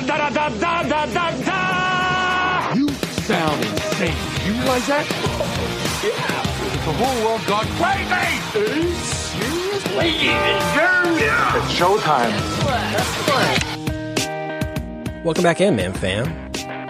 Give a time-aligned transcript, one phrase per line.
[0.00, 2.72] da da da da da da da.
[2.74, 4.16] You sound insane.
[4.44, 5.06] You realize that?
[6.04, 6.42] Yeah.
[6.86, 8.12] The whole world gone crazy.
[8.12, 9.94] Are you serious?
[9.96, 11.18] Ladies and germs.
[11.56, 12.32] It's showtime.
[15.24, 16.26] Welcome back in, man fam.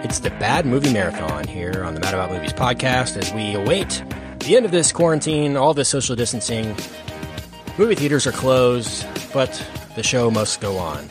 [0.03, 4.03] It's the Bad Movie Marathon here on the Mad About Movies podcast as we await
[4.39, 6.75] the end of this quarantine, all this social distancing.
[7.77, 9.65] Movie theaters are closed, but
[9.95, 11.09] the show must go on.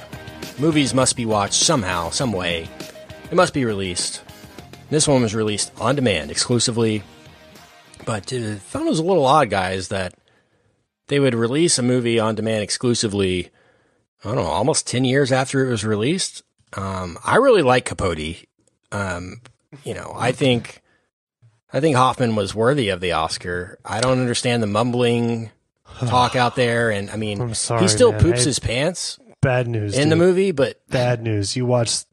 [0.58, 2.68] Movies must be watched somehow, some way.
[3.30, 4.22] It must be released.
[4.88, 7.02] This one was released on demand exclusively,
[8.06, 10.14] but uh, found it was a little odd, guys, that
[11.08, 13.50] they would release a movie on demand exclusively.
[14.24, 16.42] I don't know, almost ten years after it was released.
[16.74, 18.46] Um, I really like Capote.
[18.92, 19.40] Um,
[19.84, 20.82] you know, I think
[21.72, 23.78] I think Hoffman was worthy of the Oscar.
[23.84, 25.50] I don't understand the mumbling
[25.98, 28.20] talk out there, and I mean, sorry, he still man.
[28.22, 31.54] poops I- his pants Bad news in the movie, but Bad news.
[31.54, 32.06] You watched.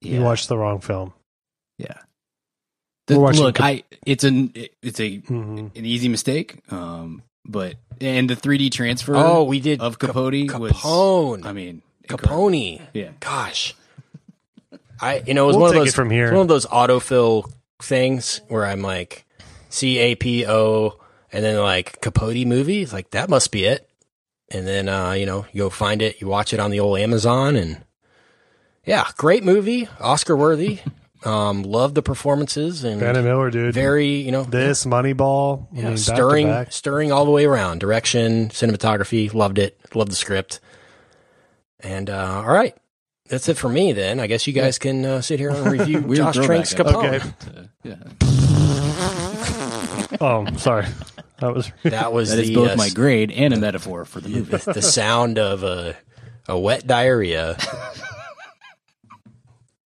[0.00, 1.12] You watched the wrong film.
[1.78, 1.98] Yeah.
[3.10, 5.76] We're look, Cap- I it's an it's a Mhm.
[5.76, 6.60] an easy mistake.
[6.72, 9.14] Um, but and the 3D transfer.
[9.16, 12.48] oh, we did of Cap- Capote was- Capone, I mean, incredible.
[12.48, 12.80] Capone.
[12.94, 13.10] Yeah.
[13.20, 13.74] Gosh,
[15.00, 16.32] I you know it was We'll one of those from here.
[16.32, 17.52] one of those autofill
[17.82, 19.26] things where I'm like
[19.68, 20.98] C A P O
[21.32, 22.80] and then like Capote movie.
[22.82, 23.88] It's like that must be it.
[24.50, 26.98] And then uh, you know you go find it, you watch it on the old
[26.98, 27.82] Amazon, and
[28.84, 30.80] yeah, great movie, Oscar worthy.
[31.24, 33.74] um, love the performances and Van Miller, dude.
[33.74, 35.66] very you know this Moneyball.
[35.72, 36.72] I mean, stirring, back.
[36.72, 37.80] stirring all the way around.
[37.80, 39.78] Direction, cinematography, loved it.
[39.94, 40.60] Loved the script.
[41.80, 42.76] And uh, all right,
[43.28, 43.92] that's it for me.
[43.92, 46.74] Then I guess you guys can uh, sit here and review Josh throwback Trank's.
[46.74, 47.16] Capone.
[47.16, 47.68] Okay.
[47.82, 48.45] yeah.
[50.20, 50.86] Oh, sorry.
[51.40, 51.70] That was.
[51.82, 54.56] That was That the is both uh, my grade and a metaphor for the movie.
[54.72, 55.96] the sound of a
[56.48, 57.56] a wet diarrhea.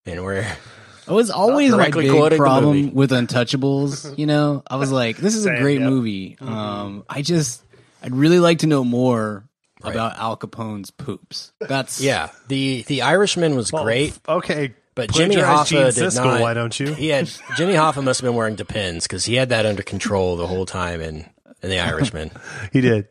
[0.07, 4.17] and we're It was always my Directly big quoting problem with Untouchables.
[4.19, 5.89] You know, I was like, this is a great yeah.
[5.89, 6.37] movie.
[6.41, 7.63] Um, I just,
[8.03, 9.45] I'd really like to know more
[9.85, 9.93] Right.
[9.95, 11.53] about Al Capone's poops.
[11.61, 12.31] That's yeah.
[12.49, 14.75] The the Irishman was great, Okay.
[14.97, 16.41] But Jimmy Gene Hoffa did Siskel, not.
[16.41, 16.93] Why don't you?
[16.93, 20.37] He had Jimmy Hoffa must have been wearing Depends because he had that under control
[20.37, 21.25] the whole time in
[21.63, 22.33] in the Irishman.
[22.73, 23.07] He did.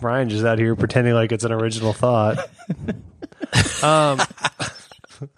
[0.00, 2.38] Brian just out here pretending like it's an original thought.
[3.84, 4.18] um,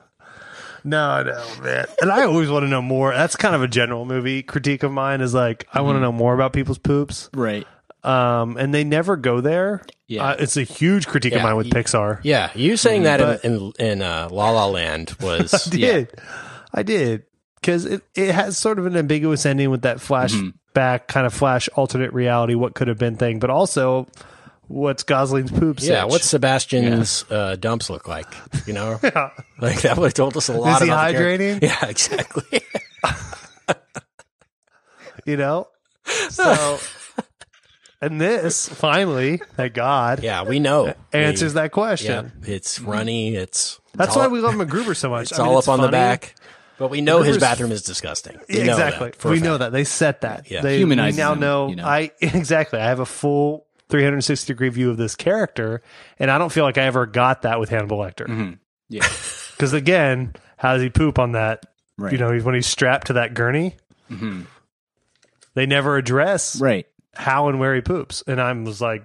[0.85, 1.87] no, no, man.
[2.01, 3.13] And I always want to know more.
[3.13, 5.21] That's kind of a general movie critique of mine.
[5.21, 5.87] Is like I Mm-hmm.
[5.87, 7.29] want to know more about people's poops.
[7.35, 7.67] right.
[8.05, 9.83] Um, and they never go there.
[10.07, 10.25] Yeah.
[10.25, 12.21] Uh, it's a huge critique Yeah, of mine with Pixar.
[12.23, 16.09] Yeah, you saying that But- in in, in uh, La La Land was I did.
[16.75, 17.23] I did.
[17.61, 21.67] Because it, it has sort of an ambiguous ending with that flashback kind of flash
[21.77, 24.07] alternate reality, what could have been thing, but also
[24.69, 25.83] what's Gosling's poops?
[25.87, 26.03] yeah.
[26.03, 26.11] sitch?
[26.11, 28.27] What's Sebastian's uh, dumps look like?
[28.67, 29.31] You know, Yeah.
[29.63, 30.83] like that would have told us a lot.
[30.83, 31.63] he about the hydrating?
[31.63, 32.61] Yeah, exactly.
[35.25, 35.69] you know?
[36.29, 36.79] So,
[38.01, 42.33] and this finally, thank God, yeah, we know answers We- that question.
[42.45, 43.35] Yeah, it's runny.
[43.35, 45.31] It's That's it's why we love MacGruber so much.
[45.31, 46.35] It's I mean, all up on the back.
[46.77, 48.37] But we know his MacGruber's- bathroom is disgusting.
[48.49, 49.07] We Yeah, know exactly.
[49.11, 49.45] that for a we fact.
[49.45, 50.51] know that they set that.
[50.51, 50.61] Yeah.
[50.61, 51.85] They, Humanizes we now him, know, you know.
[51.87, 52.81] I exactly.
[52.81, 55.83] I have a full 360 degree view of this character,
[56.19, 58.27] and I don't feel like I ever got that with Hannibal Lecter.
[58.27, 58.59] Mhm.
[58.89, 59.07] Yeah.
[59.55, 61.65] Because again, how does he poop on that?
[61.97, 62.11] Right.
[62.13, 63.77] You know, he's- when he's strapped to that gurney,
[64.11, 64.47] Mhm.
[65.55, 66.87] they never address Right.
[67.17, 69.03] How and where he poops, and I was like,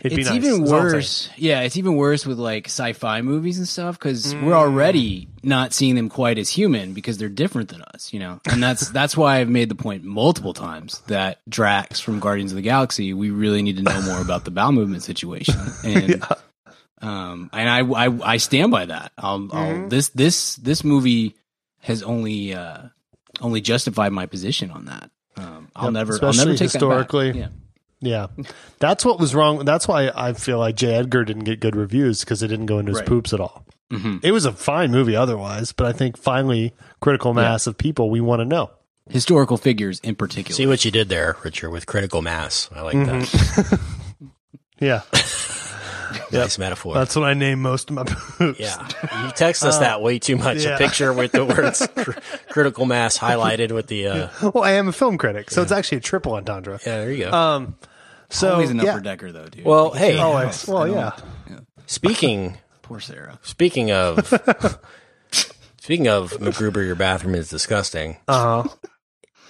[0.00, 0.44] it'd it's be nice.
[0.44, 0.94] even That's all I'm saying.
[1.00, 1.30] worse.
[1.36, 4.42] Yeah, it's even worse with like sci-fi movies and stuff because Mm.
[4.42, 8.40] we're already not seeing them quite as human because they're different than us, you know.
[8.50, 12.56] And that's that's why I've made the point multiple times that Drax from Guardians of
[12.56, 15.54] the Galaxy, we really need to know more about the bowel movement situation.
[15.84, 16.22] And
[17.02, 19.12] um, and I, I I stand by that.
[19.18, 19.88] I'll, I'll Mm-hmm.
[19.88, 21.36] this this this movie
[21.80, 22.84] has only uh
[23.40, 25.10] only justified my position on that.
[25.36, 27.32] Um, I'll Yep, never, I'll especially never take historically.
[27.32, 27.50] That back.
[28.00, 28.26] Yeah,
[28.78, 29.64] that's what was wrong.
[29.64, 30.94] That's why I feel like J.
[30.94, 33.06] Edgar didn't get good reviews because it didn't go into his Right.
[33.08, 33.64] poops at all.
[33.90, 33.98] Yeah.
[33.98, 34.20] Mhm.
[34.24, 38.20] It was a fine movie otherwise, but I think finally, critical mass of people we
[38.20, 38.70] want to know.
[39.08, 40.56] Historical figures in particular.
[40.56, 42.68] See what you did there, Richard, with critical mass.
[42.74, 43.60] I like Mm-hmm.
[43.60, 43.80] that.
[44.78, 45.00] Yeah,
[46.32, 46.94] Nice metaphor.
[46.94, 48.58] that's what I name most of my poops.
[48.60, 48.88] yeah,
[49.24, 50.64] you text us that way too much.
[50.64, 50.74] Yeah.
[50.74, 52.18] A picture with the words cr-
[52.50, 54.06] "critical mass" highlighted with the.
[54.08, 56.78] Uh, Well, I am a film critic, so it's actually a triple entendre.
[56.86, 57.32] yeah, there you go.
[57.32, 57.76] Um,
[58.30, 58.92] so Always an yeah.
[58.92, 59.64] upper decker though, dude.
[59.64, 60.66] well, hey, Always.
[60.66, 61.12] Well, yeah.
[61.86, 63.38] speaking Poor Sarah.
[63.42, 64.26] speaking of
[65.80, 68.16] speaking of MacGruber, your bathroom is disgusting.
[68.28, 68.68] Uh huh.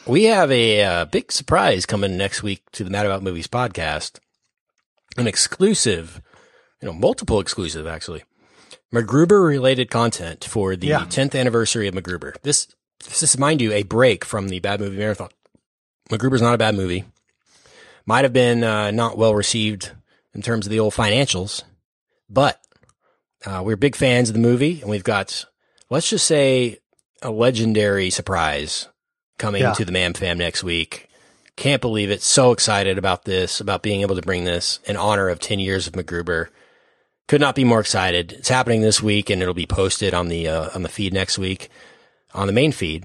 [0.06, 4.20] We have a uh, big surprise coming next week to the Mad About Movies podcast.
[5.17, 6.20] An exclusive,
[6.81, 8.25] you know, multiple exclusive actually.
[8.94, 11.00] MacGruber related content for the Yeah.
[11.06, 12.40] 10th anniversary of MacGruber.
[12.43, 12.69] This,
[13.05, 15.28] this is, mind you, a break from the Bad Movie Marathon.
[16.11, 17.05] MacGruber's not a bad movie.
[18.06, 19.90] Might have been uh, not well received
[20.34, 21.64] in terms of the old financials,
[22.31, 22.61] but
[23.44, 25.44] uh, we're big fans of the movie, and we've got,
[25.90, 26.78] let's just say,
[27.23, 28.88] a legendary surprise
[29.38, 29.73] coming Yeah.
[29.73, 31.08] to the Man Fam next week.
[31.56, 32.23] Can't believe it.
[32.23, 35.87] So excited about this, about being able to bring this in honor of 10 years
[35.88, 36.49] of MacGruber.
[37.28, 38.32] Could not be more excited.
[38.32, 41.38] It's happening this week and it'll be posted on the, uh, on the feed next
[41.38, 41.70] week
[42.37, 43.05] on the main feed.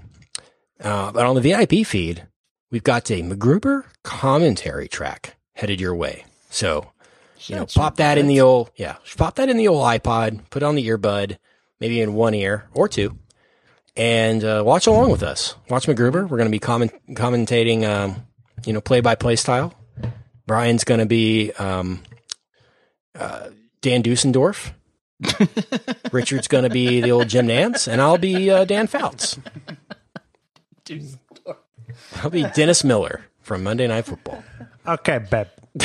[0.79, 2.27] Uh, but on the VIP feed,
[2.69, 6.25] we've got a MacGruber commentary track headed your way.
[6.49, 6.91] So,
[7.41, 10.63] you know, pop that in the old, yeah, pop that in the old iPod, put
[10.63, 11.37] it on the earbud,
[11.79, 13.17] maybe in one ear or two,
[13.95, 15.55] and uh, watch along with us.
[15.69, 16.27] Watch MacGruber.
[16.27, 18.27] We're going to be comment- commentating, um,
[18.65, 19.73] you know, play by play style.
[20.45, 22.01] Brian's going to be um,
[23.15, 23.49] uh,
[23.81, 24.73] Dan Dusendorf.
[26.11, 29.37] Richard's going to be the old Jim Nantz, and I'll be uh, Dan Fouts.
[32.17, 34.43] I'll be Dennis Miller from Monday Night Football.
[34.87, 35.47] Okay, babe.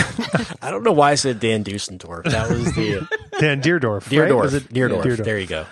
[0.63, 2.25] I don't know why I said Dan Dusendorf.
[2.25, 3.07] That was the
[3.39, 4.11] Dan Dierdorf.
[4.11, 4.31] right?
[4.31, 4.51] Dierdorf.
[4.69, 5.03] Dierdorf.
[5.05, 5.25] Dierdorf.
[5.25, 5.67] There you go.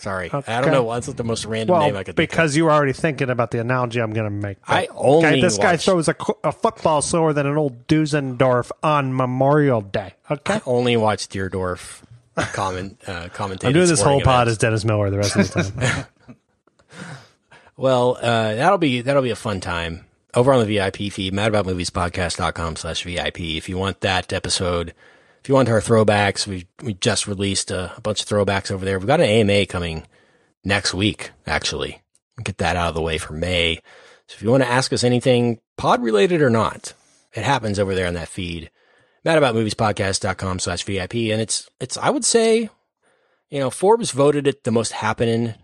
[0.00, 0.84] Sorry, I don't know.
[0.84, 2.32] What's the most random Well, name I could think of.
[2.32, 4.58] because you were already thinking about the analogy I'm going to make.
[4.66, 9.14] I only okay, this guy throws a, a football slower than an old Dusendorf on
[9.14, 10.14] Memorial Day.
[10.30, 12.02] Okay, I only watch Dierdorf
[12.36, 13.28] comment uh.
[13.38, 14.58] I'm doing this whole sporting pod as.
[14.58, 16.06] Dennis Miller the rest of the time.
[17.76, 20.04] Well, uh, that'll be that'll be a fun time
[20.34, 23.40] over on the VIP feed, madaboutmoviespodcast.com slash VIP.
[23.40, 24.92] If you want that episode,
[25.42, 28.84] if you want our throwbacks, we we just released a, a bunch of throwbacks over
[28.84, 28.98] there.
[28.98, 30.06] We've got an AMA coming
[30.64, 32.02] next week, actually.
[32.42, 33.76] Get that out of the way for May.
[34.26, 36.94] So if you want to ask us anything pod related or not,
[37.34, 38.70] it happens over there on that feed.
[39.24, 41.14] madaboutmoviespodcast.com slash VIP.
[41.14, 42.70] And it's, it's, I would say,
[43.50, 45.54] you know, Forbes voted it the most happening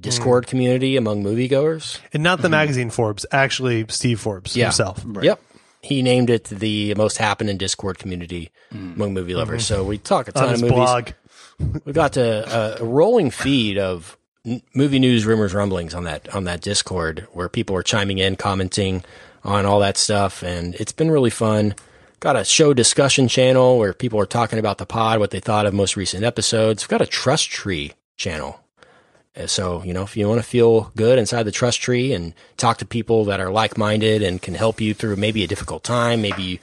[0.00, 0.50] Discord hmm.
[0.50, 1.98] community among moviegoers.
[2.12, 2.52] and not the mm-hmm.
[2.52, 4.66] magazine Forbes, actually Steve Forbes Yeah.
[4.66, 5.04] himself.
[5.20, 5.40] Yep.
[5.82, 8.94] He named it the most happening Discord community hmm.
[8.94, 9.64] among movie lovers.
[9.64, 9.74] Mm-hmm.
[9.74, 10.74] So we talk a ton On of movies.
[10.74, 11.08] blog.
[11.84, 16.34] We've got a, a, a rolling feed of n- movie news, rumors, rumblings on that
[16.34, 19.04] on that Discord where people are chiming in, commenting
[19.44, 21.74] on all that stuff, and it's been really fun.
[22.20, 25.66] Got a show discussion channel where people are talking about the pod, what they thought
[25.66, 26.82] of most recent episodes.
[26.82, 28.60] We've got a trust tree channel.
[29.38, 32.34] Uh, So, you know, if you want to feel good inside the trust tree and
[32.56, 35.84] talk to people that are like minded and can help you through maybe a difficult
[35.84, 36.60] time, maybe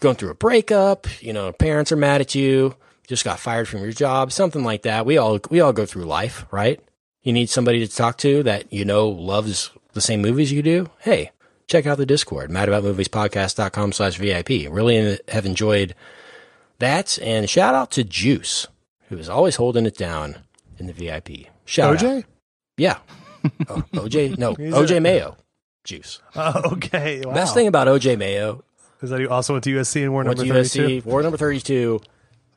[0.00, 2.74] going through a breakup, you know, parents are mad at you,
[3.06, 5.04] just got fired from your job, something like that.
[5.06, 6.80] We all we all go through life, right?
[7.22, 10.88] You need somebody to talk to that you know loves the same movies you do.
[11.00, 11.30] Hey,
[11.66, 14.70] check out the Discord, madaboutmoviespodcast.com slash VIP.
[14.70, 15.94] Really have enjoyed
[16.78, 17.18] that.
[17.20, 18.66] And shout out to Juice,
[19.08, 20.36] who is always holding it down
[20.78, 21.48] in the VIP.
[21.70, 22.00] Shout out.
[22.02, 22.24] OJ?
[22.76, 22.98] Yeah.
[23.70, 25.36] Oh, OJ, no, He's OJ a- Mayo.
[25.84, 26.20] Juice.
[26.36, 27.22] Oh, okay.
[27.24, 27.32] Wow.
[27.32, 28.62] Best thing about OJ Mayo
[29.00, 31.00] is that he also went to USC and wore number to 32.
[31.00, 32.00] USC, wore number 32,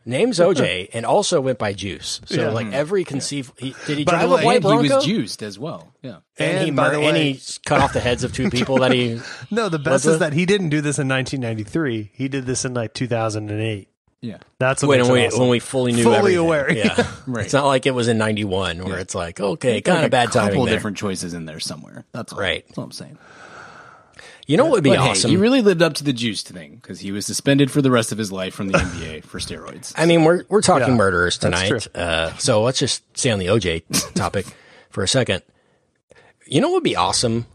[0.06, 2.20] names OJ, and also went by Juice.
[2.26, 2.50] So, Yeah.
[2.50, 3.56] like, every conceivable.
[3.60, 4.96] He, did he By drive the a white and he Bronco?
[4.98, 5.94] was juiced as well.
[6.02, 6.18] Yeah.
[6.38, 8.80] And, he, by mur- the and way- he cut off the heads of two people
[8.80, 9.22] that he.
[9.52, 10.20] No, the best is it?
[10.20, 12.12] that he didn't do this in 1993.
[12.14, 13.88] He did this in like 2008.
[14.24, 14.38] Yeah.
[14.58, 15.40] That's what When makes it we, awesome.
[15.42, 16.40] when we fully knew Fully everything.
[16.40, 16.72] aware.
[16.74, 17.08] Yeah.
[17.28, 17.44] Right.
[17.46, 20.12] It's not like it was in 91 where it's like, okay, Like kind a of
[20.12, 20.52] bad timing.
[20.52, 20.74] couple there.
[20.76, 22.06] different choices in there somewhere.
[22.14, 22.40] That's all.
[22.40, 22.66] Right.
[22.68, 23.18] That's all I'm saying.
[24.48, 25.30] You know what would be But awesome?
[25.30, 27.92] hey, he really lived up to the juice thing because he was suspended for the
[27.92, 29.94] rest of his life from the NBA for steroids.
[29.98, 33.46] I mean, we're we're talking Yeah, murderers tonight, uh, so let's just stay on the
[33.48, 33.84] OJ
[34.16, 34.46] topic
[34.90, 35.44] for a second.
[36.46, 37.46] You know what would be awesome?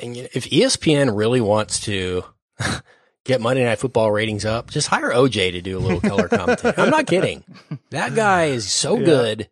[0.00, 2.24] And if ESPN really wants to
[3.28, 6.74] get Monday Night Football ratings up, just hire OJ to do a little color commentary.
[6.76, 7.44] I'm not kidding.
[7.90, 9.48] That guy is so good.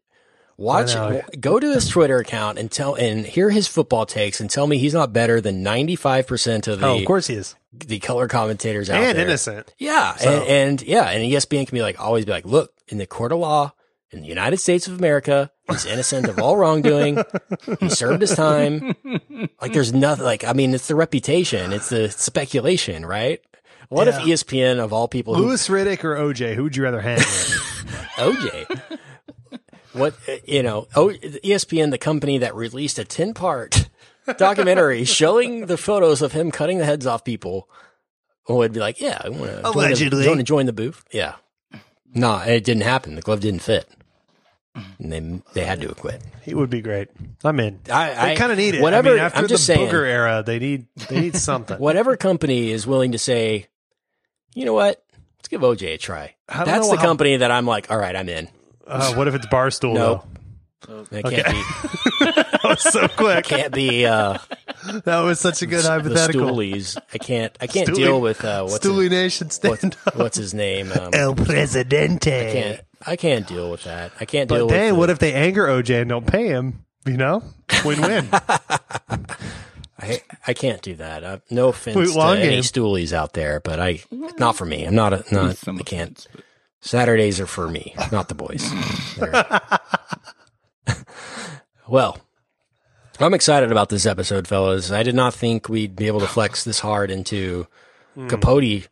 [0.58, 0.94] Watch,
[1.38, 4.78] go to his Twitter account and tell and hear his football takes and tell me
[4.78, 7.54] he's not better than 95 percent of oh, the oh, of course he is.
[7.74, 9.10] the color commentators out there.
[9.10, 9.26] And there.
[9.26, 9.74] innocent.
[9.76, 12.96] Yeah, So- and, and yeah, and ESPN can be like always be like, look, in
[12.96, 13.74] the court of law
[14.10, 17.22] in the United States of America, he's innocent of all wrongdoing.
[17.80, 18.94] he served his time.
[19.60, 20.24] Like there's nothing.
[20.24, 23.42] Like I mean, it's the reputation, it's the speculation, right?
[23.88, 24.18] What Yeah.
[24.20, 26.54] if ESPN of all people, who, Louis Riddick or OJ?
[26.54, 27.26] Who would you rather hang with?
[28.16, 28.98] OJ?
[29.92, 30.14] What
[30.46, 30.88] you know?
[30.94, 33.88] O, ESPN, the company that released a ten part
[34.36, 37.68] documentary showing the photos of him cutting the heads off people,
[38.48, 40.24] would be like, yeah, I want to Allegedly.
[40.24, 41.04] join, the, join the booth.
[41.12, 41.36] Yeah,
[42.14, 43.14] no, it didn't happen.
[43.14, 43.88] The glove didn't fit,
[44.98, 46.22] and they they had to quit.
[46.42, 47.08] he would be great.
[47.42, 47.80] I'm in.
[47.90, 48.82] I- I- kind of need it.
[48.82, 49.88] whatever- I mean, after I'm the just saying.
[49.88, 51.78] Booger era, they need they need something.
[51.80, 53.66] Whatever company is willing to say,
[54.56, 55.04] you know what,
[55.38, 56.34] let's give OJ a try.
[56.48, 58.48] That's the how- company that I'm like, all right, I'm in.
[58.86, 59.94] Uh, what if it's Barstool?
[59.94, 60.24] Nope.
[60.86, 61.06] though?
[61.10, 61.62] It can't be.
[62.56, 63.44] That was so quick.
[63.44, 64.06] Can't be.
[64.06, 64.38] Uh,
[65.04, 66.50] That was such a good the hypothetical.
[66.50, 66.96] Stoolies.
[67.14, 67.56] I can't.
[67.60, 70.16] I can't Stooley- deal with uh, what's Stoolie his, Nation what's, stand up.
[70.16, 70.90] what's his name.
[70.92, 72.52] Um, El Presidente.
[72.52, 72.80] can't.
[73.06, 74.12] I can't deal with that.
[74.20, 74.74] I can't deal But with.
[74.74, 76.84] then, the- what if they anger OJ and don't pay him?
[77.04, 77.42] You know,
[77.84, 78.28] win-win.
[79.98, 81.24] I, I can't do that.
[81.24, 84.84] Uh, no offense Wait, to long any stoolies out there, but I not for me.
[84.84, 85.12] I'm not.
[85.12, 85.56] A, not.
[85.68, 86.18] I can't.
[86.18, 86.44] offense, but-
[86.80, 88.70] Saturdays are for me, not the boys.
[91.88, 92.18] Well,
[93.20, 94.90] I'm excited about this episode, fellas.
[94.90, 97.68] I did not think we'd be able to flex this hard into
[98.16, 98.88] Capote,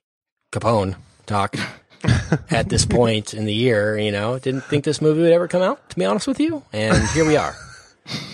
[0.52, 0.94] Capone
[1.26, 1.56] talk
[2.50, 3.98] at this point in the year.
[3.98, 6.62] You know, didn't think this movie would ever come out, to be honest with you.
[6.72, 7.56] And here we are.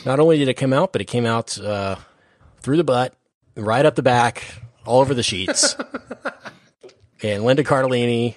[0.05, 1.97] Not only did it come out, but it came out uh,
[2.63, 3.15] through the butt,
[3.57, 4.43] right up the back,
[4.87, 5.77] all over the sheets.
[7.23, 8.35] and Linda Cardellini,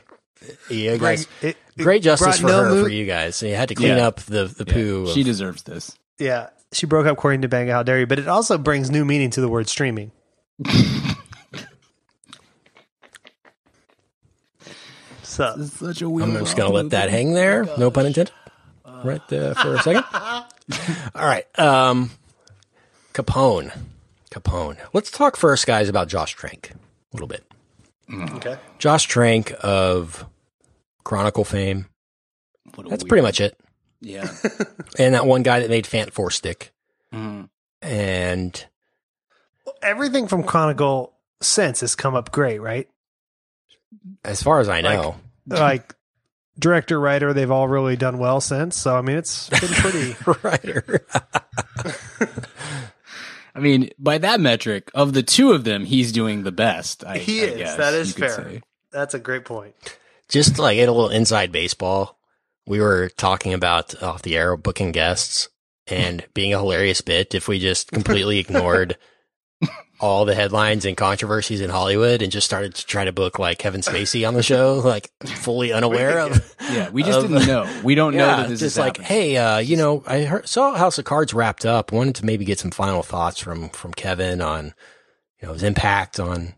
[0.70, 3.36] you guys, It- it great justice for no her mo- for you guys.
[3.36, 4.08] So you had to clean Yeah.
[4.08, 5.08] up the the Yeah, poo.
[5.14, 5.98] she of- deserves this.
[6.20, 7.72] Yeah, she broke up Corey Banga.
[7.72, 8.06] How dare you?
[8.08, 10.12] But it also brings new meaning to the word streaming.
[15.24, 16.30] so It's such a weird.
[16.30, 17.66] I'm just gonna let that hang there.
[17.78, 18.34] No pun intended.
[19.04, 20.04] Right there for a second.
[21.16, 22.12] All right, um,
[23.14, 23.76] Capone,
[24.34, 24.78] Capone.
[24.94, 27.44] Let's talk first, guys, about Josh Trank a little bit.
[28.36, 28.58] okay.
[28.80, 30.26] Josh Trank of
[31.04, 31.86] Chronicle fame.
[32.76, 33.58] That's weird- pretty much it.
[34.02, 34.28] Yeah.
[35.00, 36.72] And that one guy that made Fant Four Stick.
[37.14, 37.50] Mhm.
[37.82, 38.66] And
[39.82, 42.90] Everything from Chronicle since has come up great, right?
[44.26, 45.16] as far as I know,
[45.48, 45.94] Like
[46.58, 48.76] director, writer, they've all really done well since.
[48.78, 50.16] So I mean, it's been pretty.
[50.44, 51.06] writer.
[53.56, 57.04] I mean, by that metric, of the two of them, he's doing the best.
[57.06, 57.58] I, He I is.
[57.58, 58.30] guess That is fair.
[58.30, 58.62] say.
[58.92, 59.76] That's a great point.
[60.30, 62.18] just like get a little inside baseball.
[62.66, 65.50] We were talking about off the air booking guests
[65.88, 68.98] and being a hilarious bit if we just completely ignored
[70.00, 73.58] all the headlines and controversies in Hollywood and just started to try to book like
[73.60, 76.56] Kevin Spacey on the show, like fully unaware of.
[76.72, 77.82] Yeah, we just Of- didn't know.
[77.84, 80.74] We don't know that this just is like, hey, uh, you know, I heard, saw
[80.76, 81.92] House of Cards wrapped up.
[81.92, 84.74] Wanted to maybe get some final thoughts from from Kevin on,
[85.42, 86.56] you know, his impact on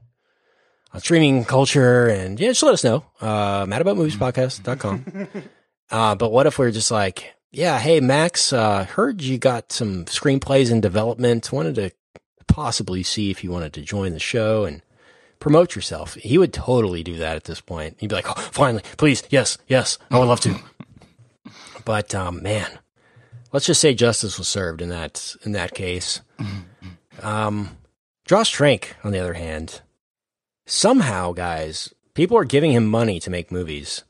[0.94, 3.04] on streaming culture, and yeah, just let us know.
[3.20, 5.28] Uh, madaboutmoviespodcast.com.
[5.92, 10.06] uh, but what if we're just like, yeah, hey, Max, uh, heard you got some
[10.06, 11.52] screenplays in development.
[11.52, 11.92] Wanted to
[12.48, 14.82] possibly see if you wanted to join the show and
[15.40, 16.16] promote yourself.
[16.16, 17.98] He would totally do that at this point.
[18.00, 20.56] He'd be like, oh, finally, please, yes, yes, I would love to.
[21.86, 22.80] but um, man,
[23.52, 26.22] let's just say justice was served in that in that case.
[27.22, 27.78] Um,
[28.26, 29.82] Josh Trank, on the other hand,
[30.66, 34.04] somehow, guys, people are giving him money to make movies.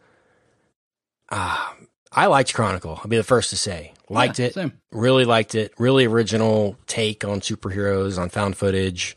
[1.30, 1.76] Ah,
[2.12, 3.00] I liked Chronicle.
[3.02, 4.74] I'll be the first to say, liked Yeah, it, same.
[4.92, 5.74] really liked it.
[5.78, 9.16] Really original take on superheroes, on found footage.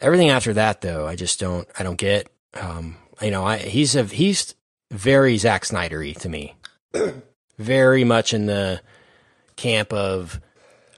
[0.00, 1.66] Everything after that, though, I just don't.
[1.78, 2.28] I don't get.
[2.54, 4.54] Um, you know, I, he's a he's
[4.90, 6.54] very Zack Snydery to me.
[7.58, 8.80] very much in the
[9.56, 10.40] camp of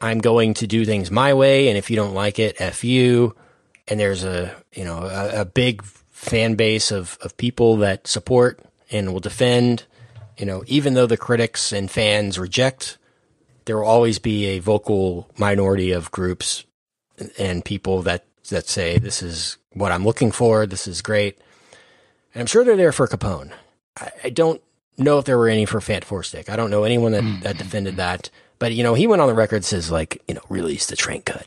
[0.01, 3.35] I'm going to do things my way, and if you don't like it, f you.
[3.87, 8.61] And there's a you know a, a big fan base of of people that support
[8.91, 9.85] and will defend.
[10.39, 12.97] You know, even though the critics and fans reject,
[13.65, 16.65] there will always be a vocal minority of groups
[17.39, 20.67] and people that that say this is what I'm looking for.
[20.67, 21.39] This is great.
[22.33, 23.53] And I'm sure they're there for Capone.
[23.99, 24.63] I, I don't
[24.97, 26.49] know if there were any for Fant Four Stick.
[26.49, 27.43] I don't know anyone that, mm-hmm.
[27.43, 28.31] that defended that.
[28.59, 31.23] But you know, he went on the record says like, you know, release the train
[31.23, 31.47] cut.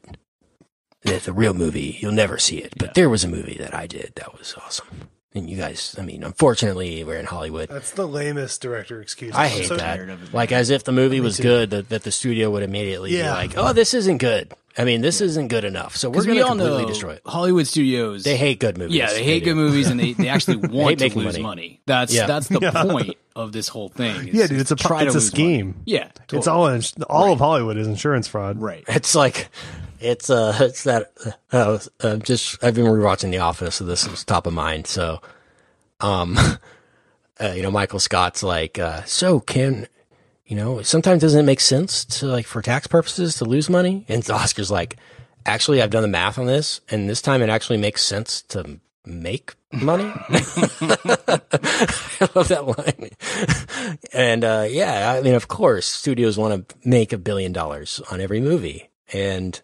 [1.04, 1.98] It's a real movie.
[2.00, 2.74] You'll never see it.
[2.78, 5.10] But there was a movie that I did that was awesome.
[5.34, 7.70] And you guys, I mean, unfortunately, we're in Hollywood.
[7.70, 9.34] That's the lamest director excuse.
[9.34, 9.98] I hate so that.
[10.10, 10.34] of it.
[10.34, 11.44] Like as if the movie was too.
[11.44, 13.32] good, that, that the studio would immediately Yeah.
[13.32, 15.98] be like, "Oh, this isn't good." I mean, this isn't good enough.
[15.98, 17.22] So we're going to all completely know destroy it.
[17.26, 18.24] Hollywood studios.
[18.24, 18.96] They hate good movies.
[18.96, 19.52] Yeah, they hate do.
[19.52, 21.42] good movies, and they, they actually want to making lose money.
[21.44, 21.82] money.
[21.86, 22.26] That's Yeah.
[22.28, 22.60] that's the
[22.90, 24.30] point of this whole thing.
[24.30, 25.68] is- Yeah, dude, it's a try it's to a scheme.
[25.68, 25.80] money.
[25.86, 28.62] Yeah, It's all ins- all of Hollywood is insurance fraud.
[28.62, 28.84] right.
[28.88, 29.50] It's like
[30.00, 31.12] it's uh it's that
[31.52, 34.88] uh, uh, just I've been rewatching The Office, so this is top of mind.
[34.88, 35.22] So,
[36.00, 36.38] um,
[37.40, 39.88] uh, you know, Michael Scott's like, uh, so can
[40.52, 40.82] you know?
[40.82, 44.06] Sometimes doesn't it make sense to like for tax purposes to lose money?
[44.10, 44.98] And Oscar's like,
[45.46, 48.82] actually, I've done the math on this, and this time it actually makes sense to
[49.06, 50.04] make money.
[50.14, 50.30] I
[52.36, 53.98] love that line.
[54.14, 58.20] and uh, yeah, I mean, of course, studios want to make a billion dollars on
[58.20, 59.60] every movie, and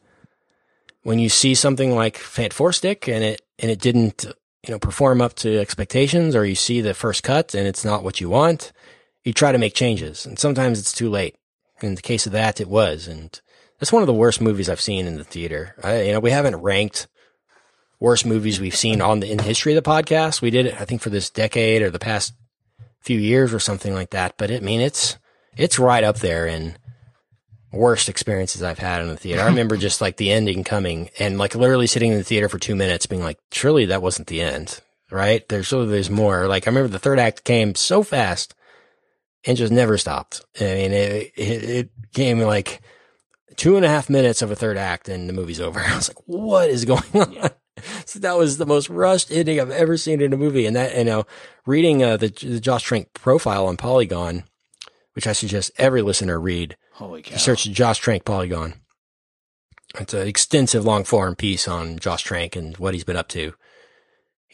[1.04, 4.24] when you see something like Fant Four Stick and it and it didn't
[4.66, 8.04] you know perform up to expectations, or you see the first cut and it's not
[8.04, 8.72] what you want,
[9.28, 11.36] you try to make changes, and sometimes it's too late.
[11.82, 13.40] In the case of that, it was, and
[13.78, 15.76] that's one of the worst movies I've seen in the theater.
[15.84, 17.08] I, you know, we haven't ranked
[18.00, 20.42] worst movies we've seen on the in the history of the podcast.
[20.42, 22.36] We did it, I think, for this decade or the past
[23.02, 24.36] few years or something like that.
[24.38, 25.18] But it, I mean, it's
[25.58, 26.78] it's right up there in
[27.74, 29.42] worst experiences I've had in the theater.
[29.42, 32.60] I remember just like the ending coming and like literally sitting in the theater for
[32.60, 34.80] two minutes, being like, surely that wasn't the end,
[35.12, 35.48] right?
[35.50, 36.48] There's so there's more.
[36.48, 38.54] Like I remember the third act came so fast
[39.46, 40.44] and just never stopped.
[40.60, 42.82] I mean, it it, it came like
[43.56, 45.80] two and a half minutes of a third act and the movie's over.
[45.86, 47.34] I was like, what is going on?
[47.34, 47.50] Yeah.
[48.06, 50.66] so that was the most rushed ending I've ever seen in a movie.
[50.66, 51.26] And that, you know,
[51.66, 54.44] reading uh, the, the Josh Trank profile on Polygon,
[55.14, 56.78] which I suggest every listener read.
[56.94, 57.38] Holy cow.
[57.38, 58.76] Search Josh Trank Polygon.
[60.00, 63.54] It's an extensive long form piece on Josh Trank and what he's been up to.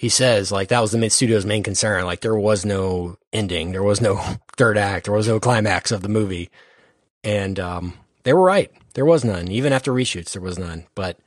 [0.03, 2.03] He says like that was the mid studio's main concern.
[2.03, 3.71] Like there was no ending.
[3.71, 4.17] There was no
[4.57, 5.05] third act.
[5.05, 6.51] There was no climax of the movie.
[7.23, 7.93] And, um,
[8.23, 8.69] they were right.
[8.95, 9.49] There was none.
[9.49, 10.87] Even after reshoots, there was none.
[10.93, 11.17] But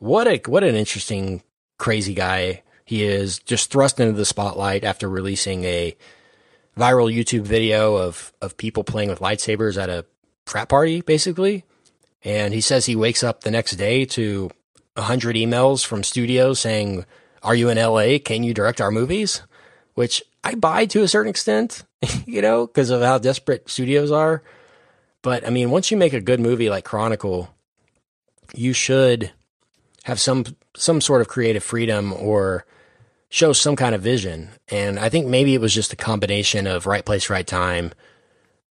[0.00, 1.44] what a what an interesting,
[1.78, 3.38] crazy guy he is.
[3.38, 5.96] Just thrust into the spotlight after releasing a
[6.76, 10.06] viral YouTube video of of people playing with lightsabers at a
[10.44, 11.64] frat party, basically.
[12.24, 14.50] And he says he wakes up the next day to
[14.96, 17.04] hundred emails from studios saying,
[17.44, 18.18] "Are you in LA?
[18.18, 19.42] Can you direct our movies?"
[19.94, 21.84] Which I buy to a certain extent,
[22.26, 24.42] you know, because of how desperate studios are.
[25.22, 27.48] But I mean, once you make a good movie like Chronicle,
[28.54, 29.32] you should
[30.04, 30.44] have some
[30.76, 32.66] some sort of creative freedom or
[33.30, 34.50] show some kind of vision.
[34.68, 37.92] And I think maybe it was just a combination of right place, right time,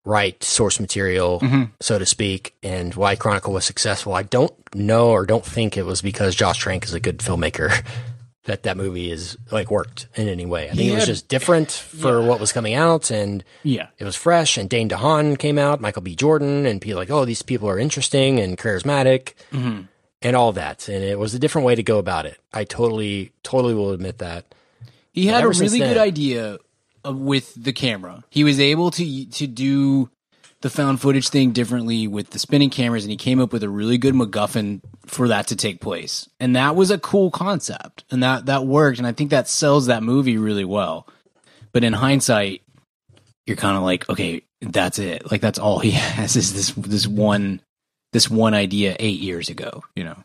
[0.05, 1.65] right source material, mm-hmm.
[1.81, 4.15] so to speak, and why Chronicle was successful.
[4.15, 7.85] I don't know or don't think it was because Josh Trank is a good filmmaker.
[8.44, 10.70] that that movie is like worked in any way.
[10.70, 12.26] I think it was just different for yeah.
[12.26, 14.56] what was coming out, and yeah, it was fresh.
[14.56, 16.14] And Dane DeHaan came out, Michael B.
[16.14, 19.82] Jordan, and people like, oh, these people are interesting and charismatic, mm-hmm.
[20.23, 20.88] and all that.
[20.88, 22.38] And it was a different way to go about it.
[22.52, 24.47] I totally, totally will admit that.
[25.12, 26.58] He had a really then, good idea
[27.04, 28.25] with the camera.
[28.30, 30.10] He was able to to do
[30.62, 33.68] the found footage thing differently with the spinning cameras, and he came up with a
[33.68, 36.28] really good MacGuffin for that to take place.
[36.38, 38.99] And that was a cool concept, and that that worked.
[38.99, 41.06] And I think that sells that movie really well.
[41.73, 42.62] But in hindsight,
[43.46, 45.30] you're kind of like, okay, that's it.
[45.30, 47.60] Like that's all he has is this this one
[48.12, 49.82] this one idea eight years ago.
[49.96, 50.25] You know.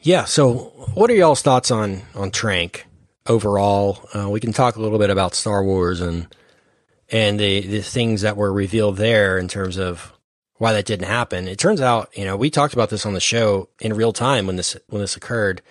[0.00, 0.24] Yeah.
[0.24, 0.54] So,
[0.94, 2.86] what are y'all's thoughts on on Trank
[3.26, 4.08] overall?
[4.12, 6.26] Uh, we can talk a little bit about Star Wars and
[7.10, 10.12] and the, the things that were revealed there in terms of
[10.56, 11.48] why that didn't happen.
[11.48, 14.46] It turns out, you know, we talked about this on the show in real time
[14.46, 15.62] when this when this occurred.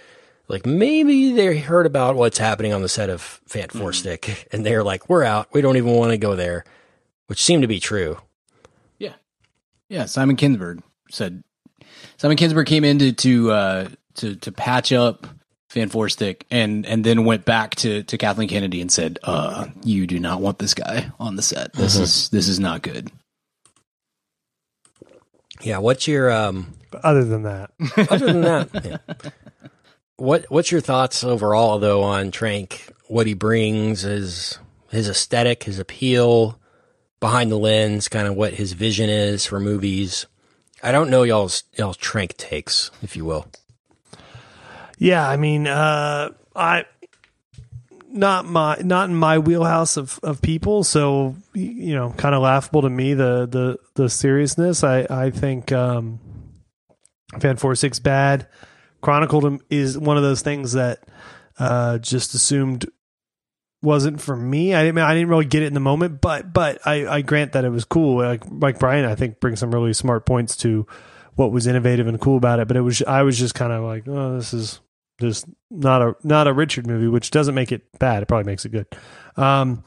[0.47, 3.99] Like maybe they heard about what's happening on the set of Fant Four mm-hmm.
[3.99, 4.47] Stick, mm.
[4.53, 5.49] and they're like, "We're out.
[5.53, 6.63] We don't even want to go there,"
[7.27, 8.17] which seemed to be true.
[8.97, 9.15] Yeah,
[9.89, 10.05] yeah.
[10.05, 11.43] Simon Kinberg said
[12.15, 15.27] Simon Kinberg came in to to uh, to, to patch up
[15.69, 19.67] Fant Four Stick, and and then went back to to Kathleen Kennedy and said, "Uh,
[19.83, 21.73] you do not want this guy on the set.
[21.73, 22.03] This mm-hmm.
[22.03, 23.11] is this is not good."
[25.61, 26.73] Yeah, what's your um?
[27.03, 27.71] Other than that,
[28.09, 29.31] other than that, yeah.
[30.15, 32.93] what what's your thoughts overall though on Trank?
[33.07, 36.59] What he brings, his his aesthetic, his appeal
[37.19, 40.27] behind the lens, kind of what his vision is for movies.
[40.81, 43.47] I don't know y'all's y'all's Trank takes, if you will.
[44.97, 46.85] Yeah, I mean, uh, I
[48.09, 52.81] not my not in my wheelhouse of, of people, so you know, kind of laughable
[52.81, 54.83] to me the the the seriousness.
[54.83, 56.19] I I think um,
[57.33, 58.47] Fant Four Stick bad.
[59.01, 61.03] Chronicled is one of those things that
[61.59, 62.87] uh, just assumed
[63.81, 64.73] wasn't for me.
[64.73, 67.53] I didn't I didn't really get it in the moment, but but I, I grant
[67.53, 68.17] that it was cool.
[68.17, 70.87] Like Mike Bryan, I think brings some really smart points to
[71.35, 72.67] what was innovative and cool about it.
[72.67, 74.79] But it was I was just kind of like, oh, this is
[75.19, 78.23] just not a not a Richard movie, which doesn't make it bad.
[78.23, 78.87] It probably makes it good.
[79.35, 79.83] Um,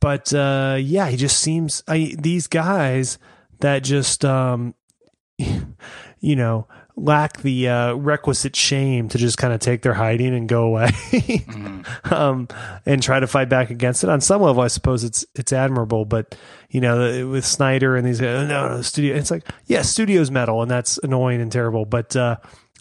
[0.00, 3.18] but uh, yeah, he just seems I, these guys
[3.60, 4.74] that just um,
[5.38, 10.48] you know lack the uh, requisite shame to just kind of take their hiding and
[10.48, 11.82] go away mm-hmm.
[12.14, 12.48] um,
[12.84, 14.10] and try to fight back against it.
[14.10, 16.36] On some level, I suppose it's it's admirable, but
[16.70, 20.62] you know, with Snyder and these guys, no, no, studio, it's like yeah, studio's metal,
[20.62, 22.14] and that's annoying and terrible, but.
[22.14, 22.36] Uh,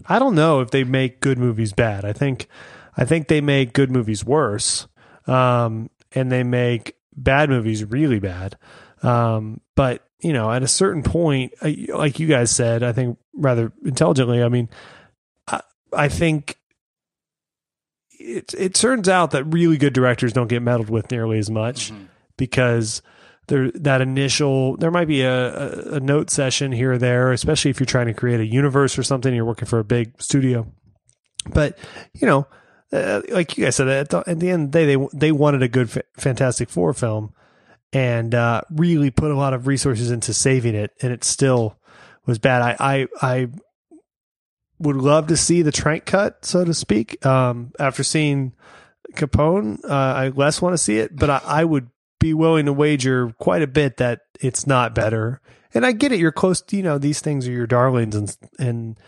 [0.05, 2.05] I don't know if they make good movies bad.
[2.05, 2.47] I think
[2.95, 4.87] I think they make good movies worse,
[5.25, 8.57] um, and they make bad movies really bad.
[9.03, 13.71] Um, but you know, at a certain point, like you guys said, I think rather
[13.85, 14.41] intelligently.
[14.41, 14.69] I mean,
[15.47, 15.61] I,
[15.93, 16.57] I think
[18.11, 21.91] it it turns out that really good directors don't get meddled with nearly as much
[21.91, 22.05] mm-hmm.
[22.35, 23.01] because
[23.47, 27.71] there that initial there might be a, a, a note session here or there, especially
[27.71, 29.33] if you're trying to create a universe or something.
[29.33, 30.71] You're working for a big studio,
[31.53, 31.77] but
[32.13, 32.47] you know,
[32.91, 35.31] uh, like you guys said, at the, at the end of the day, they they
[35.31, 37.33] wanted a good Fa- Fantastic Four film,
[37.93, 41.77] and uh, really put a lot of resources into saving it, and it still
[42.25, 42.61] was bad.
[42.61, 43.47] I I, I
[44.79, 47.25] would love to see the Trank cut, so to speak.
[47.25, 48.53] Um, after seeing
[49.13, 52.73] Capone, uh, I less want to see it, but I, I would be willing to
[52.73, 55.41] wager quite a bit that it's not better.
[55.73, 56.61] And I get it; you're close.
[56.61, 58.99] To, you know, these things are your darlings, and and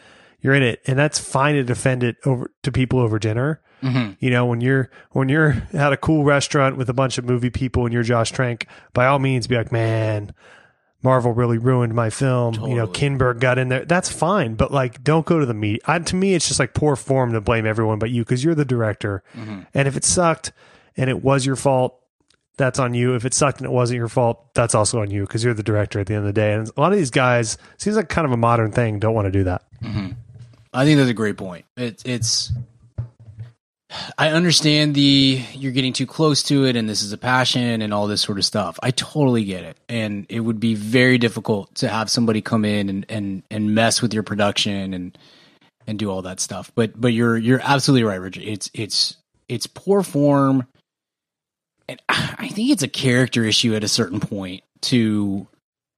[0.41, 3.62] you're in it, and that's fine to defend it over to people over dinner.
[3.82, 4.17] Mhm.
[4.19, 7.50] You know, when you're when you're at a cool restaurant with a bunch of movie
[7.50, 10.34] people and you're Josh Trank, by all means, be like, man.
[11.02, 12.56] Marvel really ruined my film.
[12.56, 13.86] You know, Kinberg got in there.
[13.86, 15.82] That's fine, but like, don't go to the meet.
[15.88, 18.54] I, to me, it's just like poor form to blame everyone but you because you're
[18.54, 19.24] the director.
[19.34, 19.62] Mm-hmm.
[19.74, 20.52] And if it sucked
[20.98, 21.98] and it was your fault,
[22.60, 23.15] that's on you.
[23.15, 25.63] If it sucked and it wasn't your fault, that's also on you because you're the
[25.63, 26.54] director at the end of the day.
[26.54, 29.00] And a lot of these guys seems like kind of a modern thing.
[29.00, 29.63] Don't want to do that.
[29.82, 30.10] Mm-hmm.
[30.72, 31.65] I think that's a great point.
[31.76, 32.52] It, it's.
[34.19, 37.91] I understand the you're getting too close to it, and this is a passion, and
[37.91, 38.78] all this sort of stuff.
[38.84, 42.89] I totally get it, and it would be very difficult to have somebody come in
[42.89, 45.17] and and and mess with your production and
[45.88, 46.72] and do all that stuff.
[46.76, 48.43] But but you're you're absolutely right, Richard.
[48.43, 49.17] It's it's
[49.48, 50.67] it's poor form,
[51.89, 55.47] and I think it's a character issue at a certain point to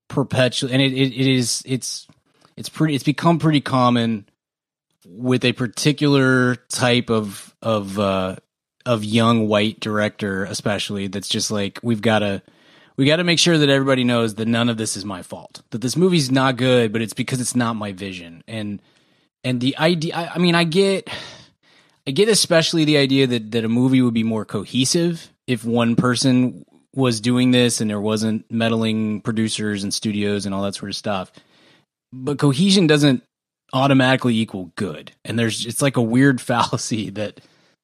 [0.07, 2.07] perpetually, and it, it, it is it's
[2.55, 4.25] it's pretty it's become pretty common
[5.05, 8.37] with a particular type of of uh
[8.85, 12.41] of young white director especially that's just like we've got to
[12.97, 15.61] we got to make sure that everybody knows that none of this is my fault.
[15.71, 18.43] That this movie's not good but it's because it's not my vision.
[18.47, 18.81] And
[19.43, 21.09] and the idea I, I mean i get
[22.07, 25.95] i get especially the idea that that a movie would be more cohesive if one
[25.95, 30.89] person was doing this and there wasn't meddling producers and studios and all that sort
[30.89, 31.31] of stuff.
[32.13, 33.23] But cohesion doesn't
[33.73, 35.11] automatically equal good.
[35.25, 37.41] And there's it's like a weird fallacy that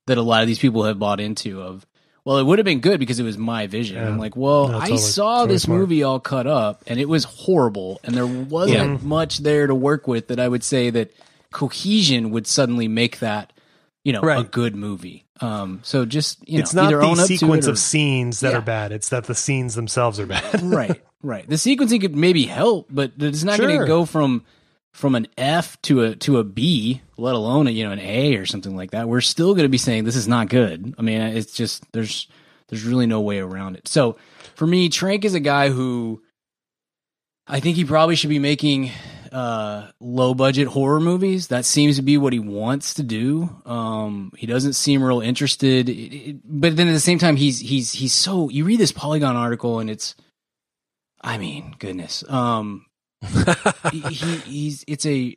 [0.07, 1.85] that a lot of these people have bought into of
[2.23, 3.97] well it would have been good because it was my vision.
[3.97, 4.07] Yeah.
[4.07, 5.81] i'm like well No, i saw Totally this smart.
[5.81, 9.07] movie all cut up and it was horrible and there wasn't mm-hmm.
[9.07, 11.11] much there to work with that i would say that
[11.51, 13.51] cohesion would suddenly make that
[14.05, 17.71] you know a good movie um so just you know it's not the sequence or-
[17.71, 18.57] of scenes that Yeah.
[18.59, 18.91] are bad.
[18.91, 20.61] It's that the scenes themselves are bad.
[20.63, 21.47] right, right.
[21.47, 24.43] The sequencing could maybe help, but it's not going to go from
[24.93, 28.35] from an F to a to a B, let alone a you know an A
[28.37, 29.07] or something like that.
[29.07, 30.95] We're still going to be saying this is not good.
[30.97, 32.27] I mean, it's just there's
[32.69, 33.87] there's really no way around it.
[33.87, 34.17] So
[34.55, 36.21] for me, Trank is a guy who
[37.47, 38.91] I think he probably should be making
[39.31, 41.47] uh, low budget horror movies.
[41.47, 43.49] That seems to be what he wants to do.
[43.65, 47.59] Um, he doesn't seem real interested, It- it- but then at the same time, he's
[47.59, 48.49] he's he's so.
[48.49, 50.15] You read this Polygon article, and it's,
[51.21, 52.85] I mean, goodness, um,
[53.91, 55.35] he, he he's it's a.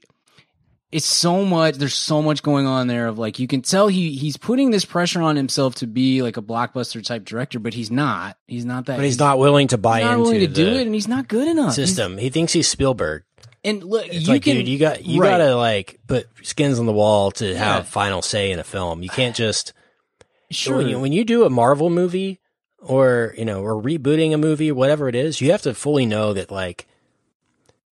[0.92, 1.76] It's so much.
[1.76, 3.07] There's so much going on there.
[3.07, 6.37] Of like, you can tell he he's putting this pressure on himself to be like
[6.37, 8.37] a blockbuster type director, but he's not.
[8.48, 8.96] He's not that.
[8.96, 10.92] But he's not willing to buy he's not into willing to the do it, and
[10.94, 11.76] he's not good enough.
[11.76, 12.18] He's- system.
[12.18, 13.22] He thinks he's Spielberg.
[13.64, 15.31] And look, It's you like, can, dude, you got you right.
[15.38, 17.90] gotta like put skins on the wall to have Yeah.
[17.90, 19.03] final say in a film.
[19.03, 19.73] You can't just
[20.51, 20.79] sure.
[20.79, 22.40] when you, when you do a Marvel movie
[22.79, 26.33] or you know or rebooting a movie, whatever it is, you have to fully know
[26.33, 26.87] that like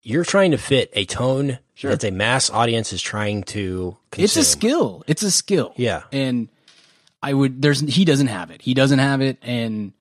[0.01, 1.91] you're trying to fit a tone Sure.
[1.91, 3.97] that a mass audience is trying to.
[4.11, 4.23] Consume.
[4.23, 5.03] it's a skill.
[5.07, 5.73] It's a skill.
[5.75, 6.03] Yeah.
[6.13, 6.47] and
[7.21, 7.61] I would.
[7.61, 8.61] There's he doesn't have it.
[8.61, 9.91] He doesn't have it, and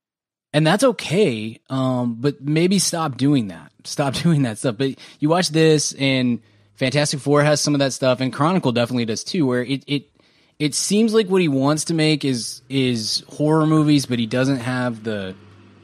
[0.52, 1.58] and that's okay.
[1.70, 3.72] Um, but maybe stop doing that.
[3.84, 4.76] Stop doing that stuff.
[4.76, 6.40] But you watch this, and
[6.76, 9.46] Fantastic Four has some of that stuff, and Chronicle definitely does too.
[9.46, 10.10] Where it it
[10.58, 14.58] it seems like what he wants to make is is horror movies, but he doesn't
[14.58, 15.34] have the.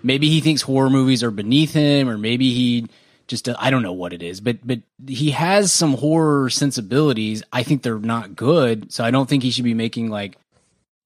[0.02, 2.88] Maybe he thinks horror movies are beneath him, or maybe he
[3.26, 7.42] just I don't know what it is, but but he has some horror sensibilities.
[7.52, 10.36] I think they're not good, so I don't think he should be making like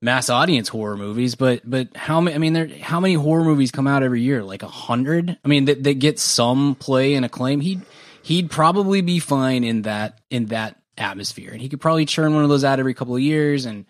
[0.05, 1.35] mass audience horror movies.
[1.35, 2.35] But but how many?
[2.35, 4.45] I mean, there how many horror movies come out every year?
[4.45, 5.37] Like a hundred.
[5.45, 7.61] I mean, that that get some play and acclaim.
[7.61, 7.83] He'd
[8.23, 12.45] he'd probably be fine in that in that atmosphere, and he could probably churn one
[12.45, 13.87] of those out every couple of years and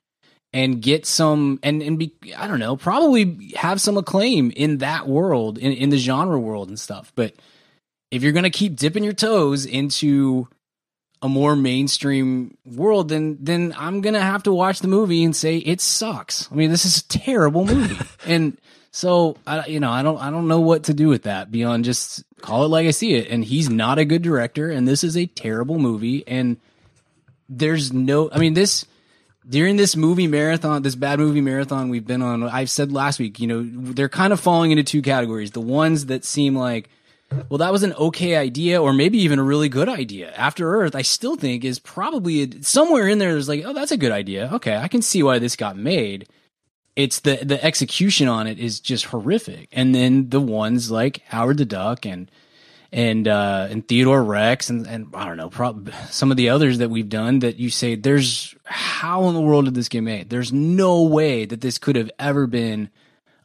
[0.53, 5.09] and get some and and be I don't know probably have some acclaim in that
[5.09, 7.13] world in in the genre world and stuff.
[7.17, 7.35] But
[8.11, 10.49] if you're gonna keep dipping your toes into
[11.25, 15.57] a more mainstream world, then then I'm gonna have to watch the movie and say
[15.57, 16.53] it sucks.
[16.53, 18.59] I mean, this is a terrible movie, and
[18.91, 21.87] so I you know I don't I don't know what to do with that beyond
[21.87, 23.31] just call it like I see it.
[23.31, 26.59] And he's not a good director, and this is a terrible movie, and
[27.49, 28.85] there's no I mean this
[29.49, 33.41] during this movie marathon, this bad movie marathon we've been on, I've said last week,
[33.41, 35.51] you know, they're kind of falling into two categories.
[35.51, 36.89] The ones that seem like,
[37.49, 40.33] well, that was an okay idea, or maybe even a really good idea.
[40.33, 43.33] After Earth, I still think is probably a, somewhere in there.
[43.33, 44.51] There's like, oh, that's a good idea.
[44.55, 46.29] Okay, I can see why this got made.
[46.97, 51.59] It's the the execution on it is just horrific, and then the ones like Howard
[51.59, 52.31] the Duck and
[52.93, 56.79] and uh, and Theodore Rex and and I don't know, prob- some of the others
[56.79, 60.31] that we've done that you say there's how in the world did this get made?
[60.31, 62.91] There's no way that this could have ever been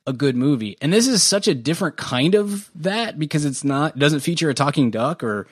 [0.07, 0.77] a good movie.
[0.81, 4.49] And this is such a different kind of that because it's not it doesn't feature
[4.49, 5.47] a talking duck or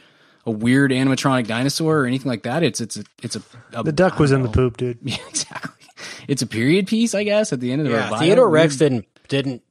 [0.45, 2.63] a weird animatronic dinosaur or anything like that.
[2.63, 3.41] It's it's a it's a,
[3.73, 4.99] a The duck was don't in the poop, dude.
[5.03, 5.85] Yeah, exactly.
[6.27, 8.19] It's a period piece, I guess, at the end of the Yeah, bio.
[8.19, 9.61] Theodore Rex didn't didn't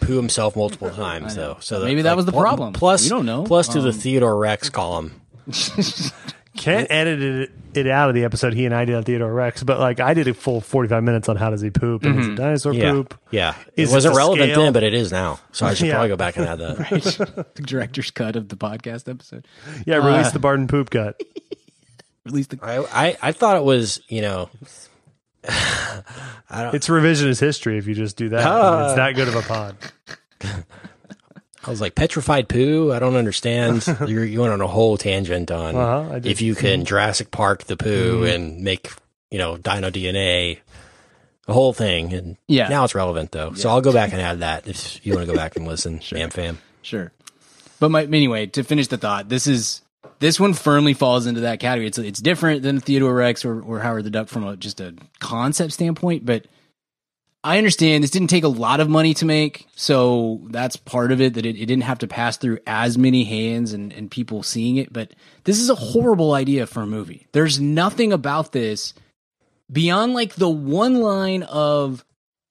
[0.00, 1.56] poo himself multiple times though.
[1.60, 2.72] So Maybe that was the problem.
[2.74, 3.44] Plus, you don't know.
[3.44, 5.20] Plus to the Um, Theodore Rex column.
[6.56, 9.62] Kent edited it, it out of the episode he and I did on Theodore Rex,
[9.64, 12.26] but like I did a full 45 minutes on how does he poop and is
[12.28, 13.18] it dinosaur Yeah, poop.
[13.32, 13.54] yeah.
[13.76, 14.62] Is it it wasn't relevant scale?
[14.62, 15.40] then, but it is now.
[15.52, 15.94] So I should Yeah.
[15.94, 16.78] probably go back and add that.
[17.36, 17.54] right.
[17.54, 19.46] the director's cut of the podcast episode.
[19.86, 21.20] Yeah, release the Barton poop cut.
[22.24, 24.48] release the I, I I thought it was you know
[25.42, 28.46] It's revisionist history if you just do that.
[28.46, 28.86] Ah.
[28.86, 29.76] It's that good of a pod.
[31.66, 32.92] I was like petrified poo.
[32.92, 33.86] I don't understand.
[34.06, 37.76] You're you went on a whole tangent on Uh-huh, if you can Jurassic Park the
[37.76, 38.90] poo and make
[39.30, 40.58] you know Dino DNA,
[41.46, 42.12] the whole thing.
[42.12, 42.68] And Yeah.
[42.68, 43.54] now it's relevant though.
[43.54, 46.00] So I'll go back and add that if you want to go back and listen,
[46.12, 46.58] Am fam.
[46.82, 47.12] Sure.
[47.80, 49.80] But my anyway, to finish the thought, this is
[50.20, 51.86] this one firmly falls into that category.
[51.88, 54.94] It's it's different than Theodore Rex or, or Howard the Duck from a, just a
[55.18, 56.46] concept standpoint, but
[57.44, 61.20] I understand this didn't take a lot of money to make, so that's part of
[61.20, 61.34] it.
[61.34, 64.78] That it, it didn't have to pass through as many hands and, and people seeing
[64.78, 64.90] it.
[64.92, 65.12] But
[65.44, 67.26] this is a horrible idea for a movie.
[67.32, 68.94] There's nothing about this
[69.70, 72.04] beyond like the one line of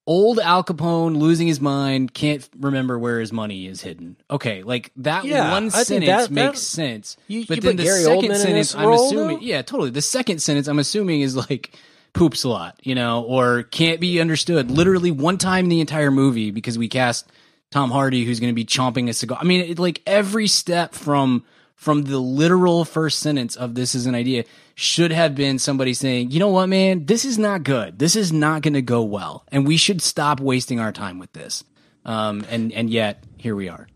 [0.05, 4.17] old Al Capone losing his mind, can't remember where his money is hidden.
[4.29, 7.17] Okay, like that Yeah, one I sentence that- that- makes sense.
[7.27, 9.43] You- but you then put the Gary second Oldman sentence, I'm role, assuming, though?
[9.43, 9.89] yeah, totally.
[9.91, 11.73] The second sentence, I'm assuming, is like
[12.13, 14.71] poops a lot, you know, or can't be understood.
[14.71, 17.29] Literally one time in the entire movie because we cast
[17.71, 19.37] Tom Hardy, who's going to be chomping a cigar.
[19.41, 21.43] I mean, it, like every step from
[21.75, 24.45] from the literal first sentence of this is an idea
[24.75, 27.99] should have been somebody saying, you know what, man, this is not good.
[27.99, 31.33] This is not going to go well, and we should stop wasting our time with
[31.33, 31.63] this.
[32.05, 33.87] Um, and and yet here we are.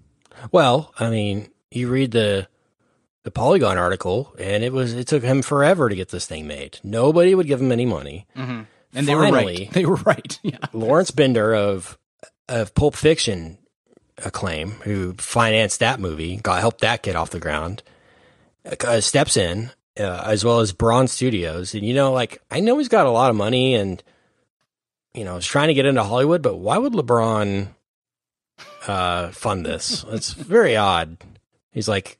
[0.51, 2.47] Well, I mean, you read the
[3.27, 6.79] the Polygon article, and it was it took him forever to get this thing made.
[6.81, 8.25] Nobody would give him any money.
[8.33, 9.57] And they were Finally.
[9.65, 9.69] right.
[9.73, 10.39] They were right.
[10.43, 10.59] Yeah.
[10.71, 11.97] Lawrence Bender of
[12.47, 13.57] of Pulp Fiction
[14.23, 17.83] acclaim, who financed that movie, got helped that get off the ground,
[18.79, 22.77] uh, steps in, uh, as well as Bron Studios, and you know, like I know
[22.77, 24.01] he's got a lot of money, and
[25.13, 27.67] you know, is trying to get into Hollywood, but why would LeBron
[28.87, 30.05] uh, fund this?
[30.07, 31.17] It's very odd.
[31.73, 32.17] He's like,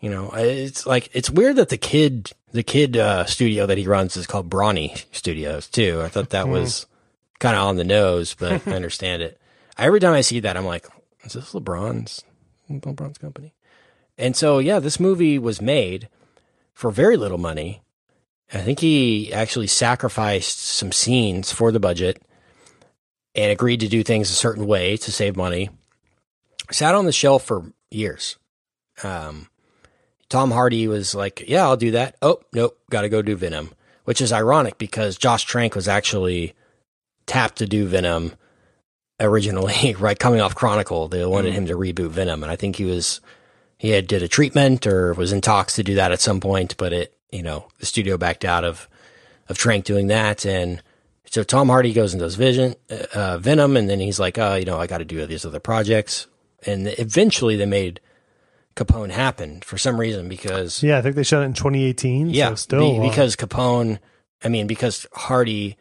[0.00, 3.86] you know, it's like it's weird that the kid, the kid uh, studio that he
[3.86, 6.00] runs is called Brawny Studios too.
[6.02, 6.86] I thought that was
[7.38, 9.38] kind of on the nose, but I understand it.
[9.76, 10.86] Every time I see that, I'm like,
[11.24, 12.24] is this LeBron's
[12.70, 13.54] LeBron's company?
[14.16, 16.08] And so, yeah, this movie was made
[16.72, 17.82] for very little money.
[18.52, 22.20] I think he actually sacrificed some scenes for the budget
[23.34, 25.70] and agreed to do things a certain way to save money.
[26.70, 28.36] Sat on the shelf for years.
[29.02, 29.48] Um,
[30.30, 33.72] Tom Hardy was like, "Yeah, I'll do that." Oh, nope, got to go do Venom,
[34.04, 36.54] which is ironic because Josh Trank was actually
[37.26, 38.32] tapped to do Venom
[39.20, 40.18] originally, right?
[40.18, 43.20] Coming off Chronicle, they wanted him to reboot Venom, and I think he was
[43.76, 46.76] he had did a treatment or was in talks to do that at some point,
[46.78, 48.88] but it you know the studio backed out of
[49.48, 50.80] of Trank doing that, and
[51.24, 52.76] so Tom Hardy goes and does Vision
[53.14, 55.60] uh, Venom, and then he's like, oh, you know, I got to do these other
[55.60, 56.28] projects,
[56.64, 58.00] and eventually they made
[58.80, 62.30] Capone happened for some reason because Yeah, I think they shot it in 2018.
[62.30, 63.98] yeah, so still be- uh, because Capone.
[64.42, 65.76] I mean, because Hardy,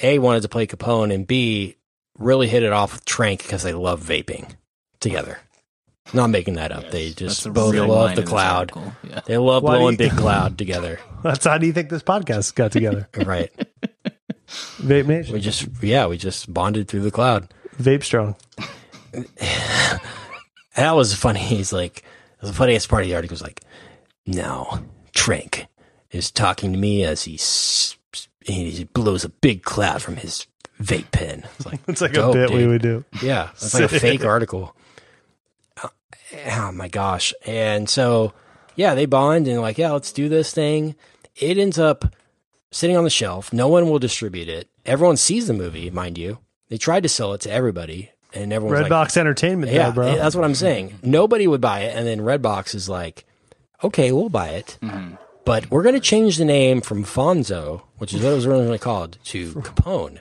[0.00, 1.76] a wanted to play Capone, and b
[2.18, 4.50] really hit it off with Trank because they love vaping
[5.00, 5.38] together.
[6.14, 6.90] Not making that up.
[6.90, 8.72] they just both love the cloud.
[9.04, 9.20] Yeah.
[9.26, 10.98] They love Why blowing you- big cloud together.
[11.22, 13.06] that's how do you think this podcast got together?
[13.16, 13.52] Right.
[14.80, 17.52] Vape Nation, We just yeah, we just bonded through the cloud.
[17.78, 18.36] Vape Strong.
[20.78, 21.40] That was funny.
[21.56, 22.02] He's like,
[22.40, 23.62] the funniest part of the article was like,
[24.26, 25.66] now Trank
[26.10, 27.96] is talking to me as he, s-
[28.44, 30.46] he blows a big cloud from his
[30.80, 31.44] vape pen.
[31.56, 33.04] It's like, It's like dope, a bit we would do.
[33.22, 34.74] Yeah, it's like a fake article.
[35.82, 35.90] Oh,
[36.46, 37.34] oh my gosh!
[37.46, 38.32] And so,
[38.76, 40.94] yeah, they bond and like, yeah, let's do this thing.
[41.36, 42.14] It ends up
[42.70, 43.52] sitting on the shelf.
[43.52, 44.68] No one will distribute it.
[44.86, 46.38] Everyone sees the movie, mind you.
[46.68, 50.16] They tried to sell it to everybody, and everyone's like, Redbox Entertainment, yeah, though, bro.
[50.16, 50.98] that's what I'm saying.
[51.02, 53.24] Nobody would buy it, and then Redbox is like,
[53.82, 54.78] okay, we'll buy it,
[55.44, 58.78] but we're going to change the name from Fonzo, which is what it was originally
[58.78, 60.18] called, to Capone,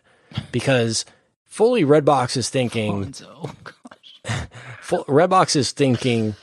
[0.51, 1.05] because
[1.45, 3.49] fully Redbox is thinking, So,
[4.81, 6.35] full, Redbox is thinking,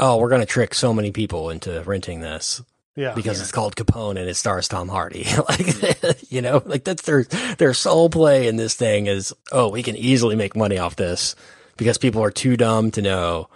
[0.00, 2.62] oh, we're going to trick so many people into renting this
[2.96, 3.14] yeah.
[3.14, 5.26] because it's called Capone and it stars Tom Hardy.
[5.48, 7.24] like, you know, like that's their
[7.58, 11.36] their sole play in this thing is, oh, we can easily make money off this
[11.76, 13.48] because people are too dumb to know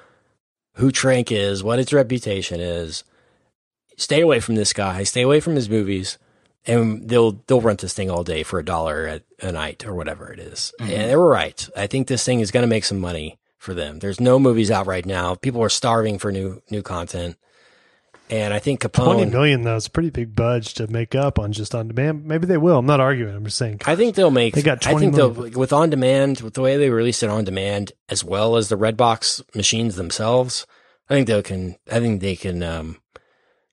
[0.74, 3.02] who Trank is, what its reputation is.
[3.96, 5.02] Stay away from this guy.
[5.02, 6.16] Stay away from his movies,
[6.66, 10.32] and they'll they'll rent this thing all day for a dollar a night or whatever
[10.32, 10.72] it is.
[10.80, 10.90] Mm-hmm.
[10.90, 11.68] And they were right.
[11.76, 13.98] I think this thing is going to make some money for them.
[13.98, 15.34] There's no movies out right now.
[15.34, 17.36] People are starving for new new content.
[18.30, 19.04] And I think Capone.
[19.04, 22.24] Twenty million though, is a pretty big budge to make up on just on demand.
[22.24, 22.78] Maybe they will.
[22.78, 23.34] I'm not arguing.
[23.34, 23.80] I'm just saying.
[23.86, 24.54] I think they'll make.
[24.54, 27.28] They got I 20 think they'll with on demand with the way they release it
[27.30, 30.64] on demand as well as the Redbox machines themselves.
[31.08, 31.76] I think they can.
[31.90, 32.98] I think they can um,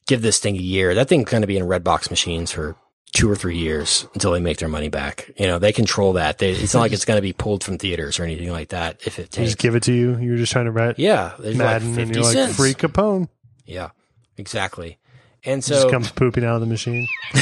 [0.08, 0.96] give this thing a year.
[0.96, 2.76] That thing's going to be in Redbox machines for
[3.14, 5.32] two or three years until they make their money back.
[5.38, 6.40] You know, they control that.
[6.40, 9.02] They, it's not like it's going to be pulled from theaters or anything like that.
[9.06, 10.18] If it They takes, just give it to you.
[10.18, 12.56] You're just trying to write yeah, Madden, like and you're like cents.
[12.56, 13.28] free Capone.
[13.66, 13.90] Yeah,
[14.38, 14.98] exactly.
[15.44, 17.08] And just so comes pooping out of the machine.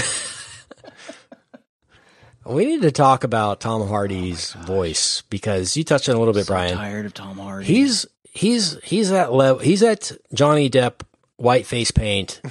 [2.45, 6.33] we need to talk about Tom Hardy's oh voice because you touched on a little
[6.33, 6.77] bit, so Brian.
[6.77, 7.65] tired of Tom Hardy.
[7.65, 9.59] He's he's he's at level.
[9.61, 11.01] He's at Johnny Depp
[11.37, 12.41] white face paint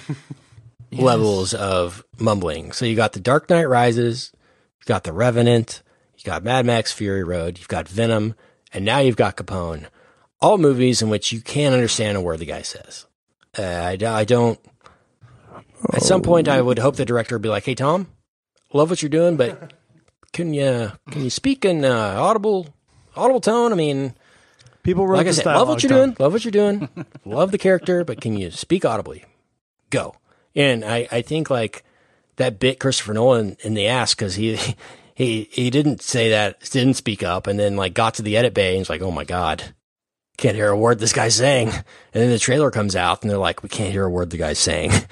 [0.93, 2.73] levels of mumbling.
[2.73, 5.83] So you got the Dark Knight Rises, you got the Revenant,
[6.17, 8.35] you got Mad Max Fury Road, you've got Venom,
[8.73, 9.87] and now you've got Capone.
[10.41, 13.07] All movies in which you can't understand a word the guy says.
[13.59, 14.59] Uh, I, I don't.
[15.93, 18.09] At some point, I would hope the director would be like, "Hey, Tom,
[18.73, 19.73] love what you're doing, but
[20.33, 22.69] can you can you speak in uh, audible
[23.17, 23.73] audible tone?
[23.73, 24.15] I mean."
[24.83, 25.99] People wrote like I said, love what you're Tom.
[25.99, 26.17] doing.
[26.19, 26.91] Love what you're doing.
[27.25, 29.25] love the character, but can you speak audibly?
[29.89, 30.15] Go.
[30.55, 31.85] And I, I think like
[32.37, 34.59] that bit Christopher Nolan in the ass because he
[35.15, 38.53] he he didn't say that, didn't speak up, and then like got to the edit
[38.53, 39.75] bay and was like, oh my god,
[40.37, 41.69] can't hear a word this guy's saying.
[41.69, 41.85] And
[42.23, 44.59] then the trailer comes out and they're like, we can't hear a word the guy's
[44.59, 44.93] saying.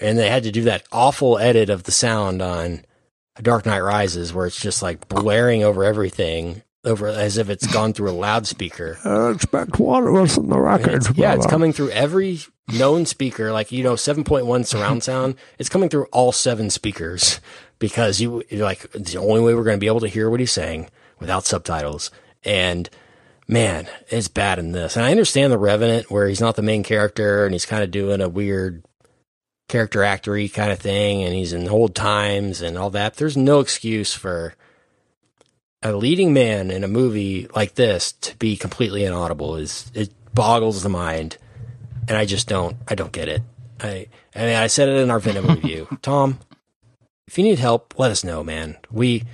[0.00, 2.84] And they had to do that awful edit of the sound on
[3.42, 6.62] Dark Knight Rises where it's just like blaring over everything.
[6.84, 8.96] Over as if it's gone through a loudspeaker.
[9.04, 11.04] I expect wireless in the record.
[11.16, 15.34] Yeah, it's coming through every known speaker, like you know, seven point one surround sound.
[15.58, 17.40] It's coming through all seven speakers
[17.80, 20.38] because you you're like the only way we're going to be able to hear what
[20.38, 22.12] he's saying without subtitles.
[22.44, 22.88] And
[23.48, 24.96] man, it's bad in this.
[24.96, 27.90] And I understand the Revenant where he's not the main character and he's kind of
[27.90, 28.84] doing a weird
[29.68, 33.16] character actory kind of thing, and he's in old times and all that.
[33.16, 34.54] There's no excuse for
[35.82, 39.56] a leading man in a movie like this to be completely inaudible.
[39.56, 41.36] Is it boggles the mind
[42.06, 43.42] and i just don't i don't get it.
[43.80, 45.88] I i mean i said it in our venom review.
[46.02, 46.38] Tom
[47.26, 48.76] if you need help let us know man.
[48.90, 49.24] We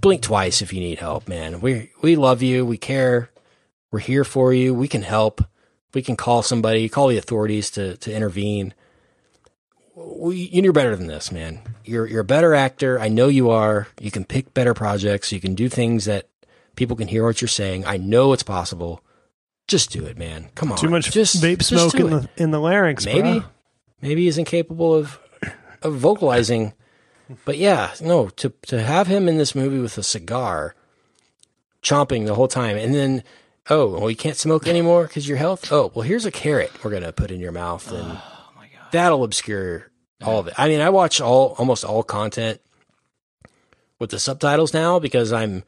[0.00, 1.60] blink twice if you need help man.
[1.60, 2.64] We we love you.
[2.64, 3.30] We care
[3.90, 5.42] we're here for you we can help
[5.94, 8.74] we can call somebody call the authorities to to intervene
[9.98, 11.60] we, you're better than this, man.
[11.84, 13.00] You're you're a better actor.
[13.00, 13.88] I know you are.
[14.00, 15.32] You can pick better projects.
[15.32, 16.28] You can do things that
[16.76, 17.84] people can hear what you're saying.
[17.84, 19.02] I know it's possible.
[19.66, 20.48] Just do it, man.
[20.54, 20.78] Come on.
[20.78, 22.10] Too much just vape smoke in it.
[22.36, 23.04] the in the larynx.
[23.04, 23.44] maybe bro.
[24.00, 25.18] maybe he's incapable of
[25.82, 26.74] of vocalizing.
[27.44, 30.74] But yeah, no, to to have him in this movie with a cigar,
[31.82, 33.22] chomping the whole time, and then
[33.70, 35.70] oh, well, you can't smoke anymore because your health.
[35.72, 38.92] Oh, well, here's a carrot we're gonna put in your mouth, and oh my god.
[38.92, 39.90] that'll obscure
[40.22, 40.54] all of it.
[40.58, 42.60] I mean, I watch all almost all content
[43.98, 45.64] with the subtitles now because I'm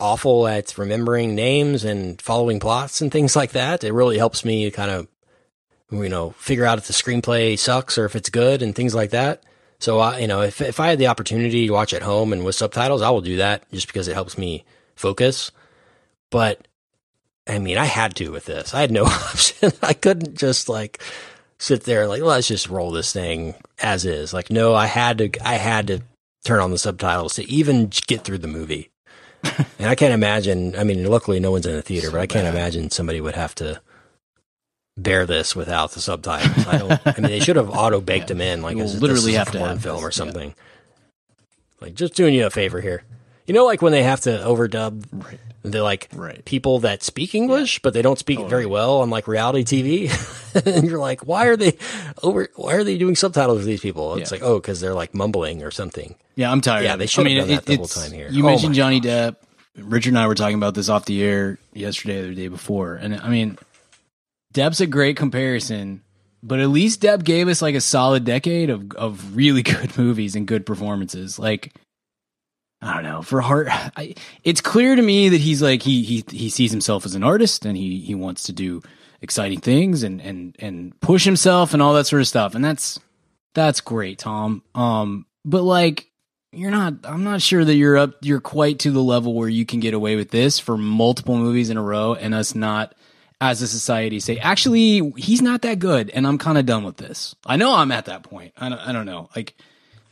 [0.00, 3.82] awful at remembering names and following plots and things like that.
[3.82, 5.08] It really helps me kind of
[5.90, 9.10] you know figure out if the screenplay sucks or if it's good and things like
[9.10, 9.42] that.
[9.80, 12.44] So I, you know, if if I had the opportunity to watch at home and
[12.44, 14.64] with subtitles, I will do that just because it helps me
[14.96, 15.50] focus.
[16.30, 16.66] But
[17.48, 18.74] I mean, I had to with this.
[18.74, 19.72] I had no option.
[19.82, 21.02] I couldn't just like
[21.58, 24.32] sit there like let's just roll this thing as is.
[24.32, 25.30] Like no, I had to.
[25.44, 26.02] I had to
[26.44, 28.90] turn on the subtitles to even get through the movie.
[29.78, 30.76] and I can't imagine.
[30.76, 33.54] I mean, luckily no one's in the theater, but I can't imagine somebody would have
[33.56, 33.80] to
[34.96, 36.66] bear this without the subtitles.
[36.66, 37.06] I don't.
[37.06, 39.38] I mean, they should have auto baked them in, like as, literally this is a
[39.38, 40.10] have to have film this, or yeah.
[40.10, 40.54] something.
[41.80, 43.04] Like just doing you a favor here.
[43.46, 45.04] You know, like when they have to overdub
[45.70, 46.44] They're like Right.
[46.44, 50.64] people that speak English, but they don't speak it very well on like reality TV.
[50.66, 51.76] and you're like, why are they
[52.22, 52.48] over?
[52.56, 54.14] Why are they doing subtitles for these people?
[54.16, 54.36] It's Yeah.
[54.36, 56.14] like, oh, because they're like mumbling or something.
[56.36, 56.84] Yeah, I'm tired.
[56.84, 57.10] Yeah, they it.
[57.10, 58.28] should I have mean, done that the whole time here.
[58.30, 59.36] You Oh mentioned Johnny Depp.
[59.76, 62.94] Richard and I were talking about this off the air yesterday or the day before,
[62.96, 63.58] and I mean,
[64.52, 66.02] Depp's a great comparison,
[66.42, 70.34] but at least Depp gave us like a solid decade of of really good movies
[70.34, 71.38] and good performances.
[71.38, 71.74] Like,
[72.80, 74.14] I don't know, for Hart, I,
[74.44, 77.64] it's clear to me that he's like he he he sees himself as an artist
[77.64, 78.82] and he he wants to do
[79.20, 83.00] exciting things and and and push himself and all that sort of stuff, and that's
[83.54, 84.62] that's great, Tom.
[84.74, 86.08] Um, but like
[86.52, 89.66] you're not I'm not sure that you're up you're quite to the level where you
[89.66, 92.94] can get away with this for multiple movies in a row and us not
[93.40, 96.96] as a society say actually he's not that good and I'm kind of done with
[96.96, 97.34] this.
[97.44, 98.52] I know I'm at that point.
[98.56, 99.28] I don't I don't know.
[99.36, 99.54] Like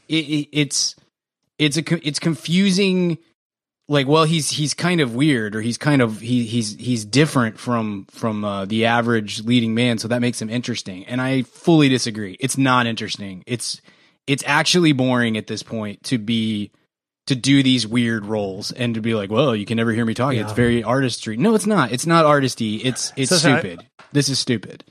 [0.09, 0.95] it, it it's
[1.59, 3.19] it's a it's confusing
[3.89, 7.59] like well he's he's kind of weird or he's kind of he he's he's different
[7.59, 11.89] from from uh, the average leading man so that makes him interesting and I fully
[11.89, 12.37] disagree.
[12.41, 13.43] It's not interesting.
[13.47, 13.81] It's
[14.27, 16.73] it's actually boring at this point to be
[17.29, 20.15] to do these weird roles and to be like, well, you can never hear me
[20.15, 20.41] talking.
[20.41, 21.37] It's very artistry.
[21.37, 21.91] No, it's not.
[21.93, 22.81] It's not artisty.
[22.85, 23.87] It's it's So- so I- stupid.
[24.13, 24.85] this is stupid.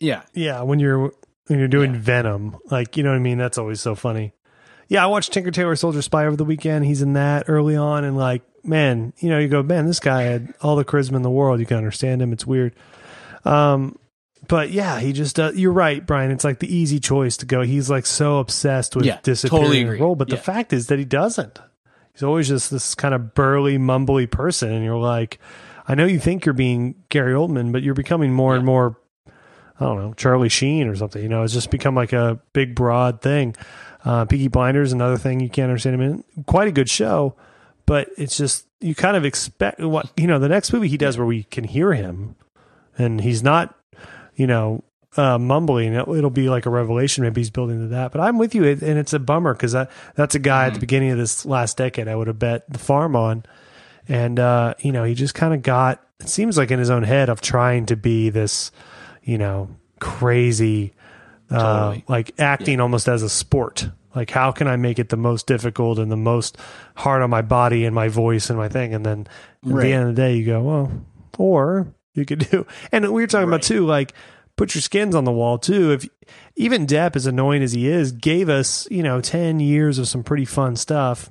[0.00, 0.22] Yeah.
[0.34, 1.12] Yeah, when you're
[1.46, 3.38] when you're doing Venom, like you know what I mean.
[3.38, 4.32] That's always so funny.
[4.88, 6.84] Yeah, I watched Tinker Tailor Soldier Spy over the weekend.
[6.84, 10.22] He's in that early on, and like, man, you know, you go, man, this guy
[10.22, 11.58] had all the charisma in the world.
[11.60, 12.32] You can understand him.
[12.32, 12.74] It's weird.
[13.44, 13.98] Um,
[14.48, 15.56] but yeah, he just does.
[15.56, 16.30] You're right, Brian.
[16.30, 17.62] It's like the easy choice to go.
[17.62, 20.00] He's like so obsessed with Yeah, disappearing totally agree.
[20.00, 21.58] role, but the fact is that he doesn't.
[22.12, 25.38] He's always just this kind of burly, mumbly person, and you're like,
[25.88, 28.96] I know you think you're being Gary Oldman, but you're becoming more and more
[29.78, 31.22] I don't know, Charlie Sheen or something.
[31.22, 33.54] You know, it's just become like a big, broad thing.
[34.06, 36.44] Uh, Peaky Blinders, another thing you can't understand him in.
[36.44, 37.34] Quite a good show,
[37.86, 40.38] but it's just you kind of expect what you know.
[40.38, 42.36] The next movie he does where we can hear him,
[42.96, 43.74] and he's not,
[44.36, 44.84] you know,
[45.16, 45.92] uh, mumbling.
[45.92, 47.24] It, it'll be like a revelation.
[47.24, 48.12] Maybe he's building to that.
[48.12, 50.80] But I'm with you, and it's a bummer because that that's a guy at the
[50.80, 53.44] beginning of this last decade I would have bet the farm on,
[54.08, 56.00] and uh, you know he just kind of got.
[56.20, 58.70] It seems like in his own head of trying to be this
[59.26, 59.68] you know,
[60.00, 60.94] crazy,
[61.50, 62.04] uh, Totally.
[62.08, 63.88] like acting almost as a sport.
[64.14, 66.56] Like, how can I make it the most difficult and the most
[66.96, 68.94] hard on my body and my voice and my thing?
[68.94, 69.26] And then
[69.64, 69.82] at Right.
[69.84, 70.92] the end of the day, you go, well,
[71.38, 74.14] or you could do, and we were talking about too, like,
[74.56, 75.92] put your skins on the wall too.
[75.92, 76.08] If
[76.56, 80.24] even Depp, as annoying as he is, gave us, you know, 10 years of some
[80.24, 81.30] pretty fun stuff.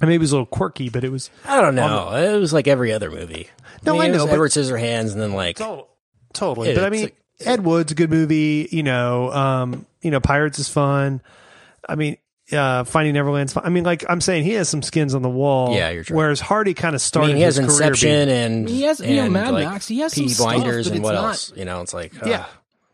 [0.00, 2.10] I mean, it was a little quirky, but it was I don't know.
[2.14, 3.48] It was like every other movie.
[3.84, 5.88] No, mean, I it was know, Edward Scissorhands, and then like Total-
[6.34, 6.68] Totally.
[6.68, 8.68] Yeah, but I mean, like- Ed Wood's a good movie.
[8.70, 11.20] You know, um, you know, Pirates is fun.
[11.88, 12.16] I mean,
[12.52, 13.64] uh, Finding Neverland's fun.
[13.66, 15.74] I mean, like I'm saying, he has some skins on the wall.
[15.74, 16.16] Yeah, you're true.
[16.16, 17.28] Whereas Hardy kind of I started.
[17.28, 19.68] mean, he has his career Inception being- and He has- you know, and, Mad like,
[19.68, 21.52] Max, he has some Peaky stuff, Blinders but and it's what not- else?
[21.56, 22.46] You know, it's like Yeah.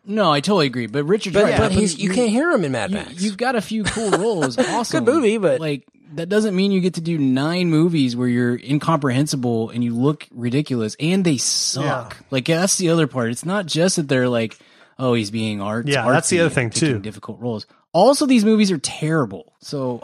[0.05, 0.11] Ugh.
[0.11, 0.87] No, I totally agree.
[0.87, 1.59] But Richard's but right.
[1.59, 3.23] but But he's you can't hear him in Mad Max.
[3.23, 4.59] you've got a few cool roles.
[4.59, 8.29] Awesome, Good movie, but- like that doesn't mean you get to do nine movies where
[8.29, 12.19] you're incomprehensible and you look ridiculous and they suck.
[12.31, 13.31] Like that's the other part.
[13.31, 14.59] It's not just that they're like,
[14.99, 15.89] oh, he's being art.
[15.89, 16.99] Yeah, that's the artsy other and thing, picking too.
[17.01, 17.67] Difficult roles.
[17.95, 19.55] Also, these movies are terrible.
[19.61, 20.03] So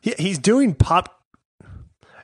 [0.00, 1.14] He, he's doing pop.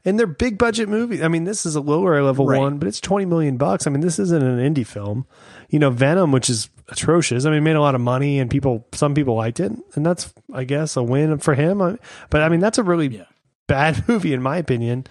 [0.04, 1.22] And they're big budget movies.
[1.22, 2.58] I mean, this is a lower level Right.
[2.58, 3.86] one, but it's twenty million bucks.
[3.86, 5.24] I mean, this isn't an indie film.
[5.70, 7.44] You know, Venom, which is atrocious.
[7.44, 10.32] I mean, made a lot of money, and people, some people liked it, and that's,
[10.52, 11.80] I guess, a win for him.
[11.82, 11.98] I-
[12.30, 13.24] But I mean, that's a really Yeah.
[13.66, 15.06] bad movie in my opinion.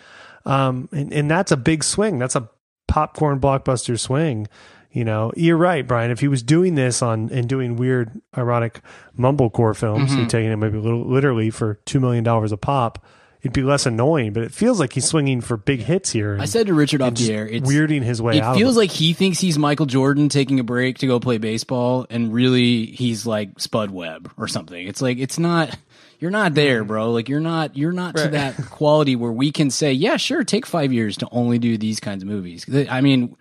[0.45, 2.19] Um, and, and that's a big swing.
[2.19, 2.49] That's a
[2.87, 4.47] popcorn blockbuster swing.
[4.91, 6.11] You know, you're right, Brian.
[6.11, 8.81] If he was doing this on and doing weird, ironic
[9.17, 10.19] mumblecore films, Mm-hmm.
[10.21, 13.03] and taking it maybe little, literally for two million dollars a pop,
[13.43, 14.33] it'd be less annoying.
[14.33, 16.37] But it feels like he's swinging for big hits here.
[16.39, 18.35] I said to Richard off the air, it's weirding his way out.
[18.35, 18.55] it out.
[18.57, 22.07] feels of like he thinks he's Michael Jordan taking a break to go play baseball,
[22.09, 24.87] and really he's like Spud Webb or something.
[24.87, 25.77] It's like it's not.
[26.19, 27.11] You're not there, bro.
[27.11, 27.75] Like you're not.
[27.75, 31.27] You're not to that quality where we can say, yeah, sure, take five years to
[31.33, 32.65] only do these kinds of movies.
[32.89, 33.35] I mean,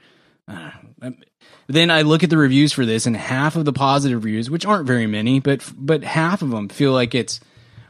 [0.48, 0.70] uh,
[1.68, 4.66] then I look at the reviews for this, and half of the positive reviews, which
[4.66, 7.38] aren't very many, but but half of them feel like it's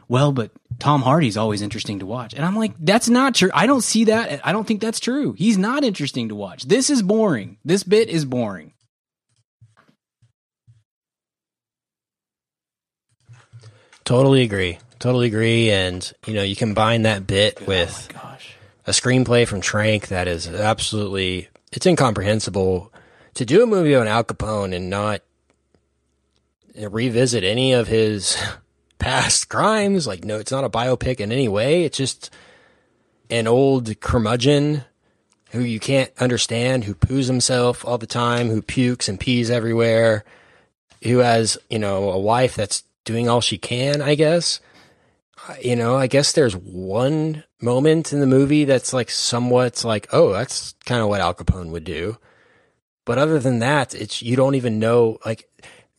[0.07, 2.33] well, but Tom Hardy's always interesting to watch.
[2.33, 3.51] And I'm like, that's not true.
[3.53, 4.45] I don't see that.
[4.45, 5.33] I don't think that's true.
[5.33, 6.63] He's not interesting to watch.
[6.63, 7.57] This is boring.
[7.63, 8.73] This bit is boring.
[14.03, 14.79] Totally agree.
[14.99, 15.71] Totally agree.
[15.71, 18.55] And you know, you combine that bit oh with Gosh.
[18.85, 22.91] a screenplay from Trank that is absolutely it's incomprehensible
[23.35, 25.21] to do a movie on Al Capone and not
[26.75, 28.37] revisit any of his
[29.03, 30.07] past crimes.
[30.07, 31.83] Like, no, it's not a biopic in any way.
[31.83, 32.29] It's just
[33.29, 34.85] an old curmudgeon
[35.51, 40.23] who you can't understand, who poos himself all the time, who pukes and pees everywhere,
[41.03, 44.61] who has, you know, a wife that's doing all she can, I guess.
[45.61, 50.31] You know, I guess there's one moment in the movie that's like somewhat like, oh,
[50.31, 52.17] that's kind of what Al Capone would do.
[53.03, 55.49] But other than that, it's you don't even know like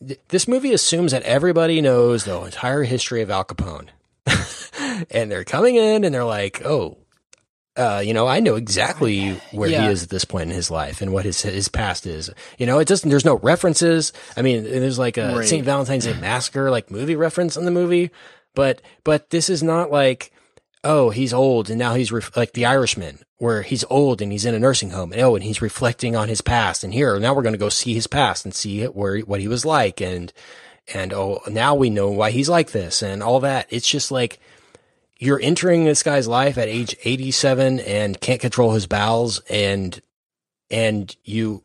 [0.05, 3.89] th- this movie assumes that everybody knows the entire history of Al Capone.
[5.11, 6.97] and they're coming in and they're like, "Oh,
[7.77, 9.83] uh, you know, I know exactly where Yeah.
[9.83, 12.29] he is at this point in his life and what his his past is.
[12.57, 13.09] You know, it doesn't.
[13.09, 14.13] There's no references.
[14.37, 15.47] I mean, there's like a Right.
[15.47, 15.65] St.
[15.65, 18.11] Valentine's Day Massacre like movie reference in the movie,
[18.55, 20.31] but but this is not like,
[20.83, 24.45] oh, he's old and now he's ref- like The Irishman, where he's old and he's
[24.45, 25.11] in a nursing home.
[25.11, 26.83] And, oh, and he's reflecting on his past.
[26.83, 29.41] And here now we're going to go see his past and see it where what
[29.41, 30.31] he was like and
[30.93, 33.67] and oh, now we know why he's like this and all that.
[33.69, 34.39] It's just like
[35.17, 39.99] you're entering this guy's life at age 87 and can't control his bowels and
[40.69, 41.63] and you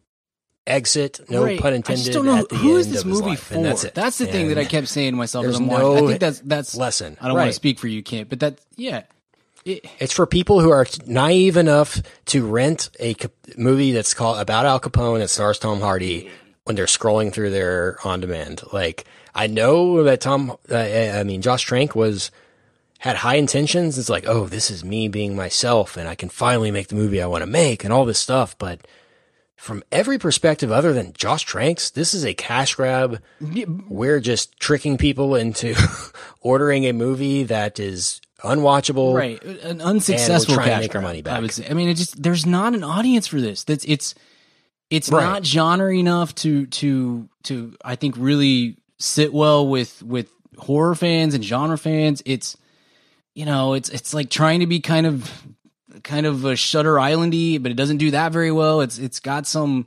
[0.67, 1.61] exit no Right.
[1.61, 3.55] pun I intended just don't know who is this movie life, for.
[3.55, 5.85] and that's it the thing that I kept saying to myself as I'm watching.
[5.85, 7.17] no I think that's that's lesson.
[7.21, 9.03] I don't want to speak for you, Kent, but that yeah.
[9.65, 13.15] It, it's for people who are naive enough to rent a
[13.57, 16.31] movie that's called about Al Capone that stars Tom Hardy
[16.65, 18.63] when they're scrolling through their on demand.
[18.73, 19.05] Like
[19.35, 22.31] I know that Tom, uh, I mean Josh Trank was
[23.01, 23.99] had high intentions.
[23.99, 27.23] It's like, oh, this is me being myself, and I can finally make the movie
[27.23, 28.57] I want to make, and all this stuff.
[28.59, 28.87] But
[29.57, 33.23] from every perspective other than Josh Trank's, this is a cash grab.
[33.89, 35.75] We're just tricking people into
[36.41, 39.15] ordering a movie that is unwatchable.
[39.15, 41.41] right an unsuccessful trying to cash make our money I back.
[41.43, 41.67] would say.
[41.69, 43.65] I mean, it just there's not an audience for this.
[43.65, 44.15] That's it's
[44.91, 45.23] it's Right.
[45.25, 50.29] not genre enough to to to I think really sit well with with
[50.59, 52.23] horror fans and genre fans.
[52.27, 52.57] It's
[53.35, 55.31] you know it's it's like trying to be kind of
[56.03, 58.81] kind of a Shutter Islandy, but it doesn't do that very well.
[58.81, 59.87] It's it's got some.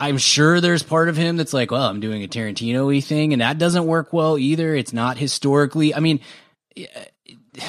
[0.00, 3.40] I'm sure there's part of him that's like, well, I'm doing a Tarantino-y thing, and
[3.40, 4.74] that doesn't work well either.
[4.74, 5.94] It's not historically.
[5.94, 6.18] I mean,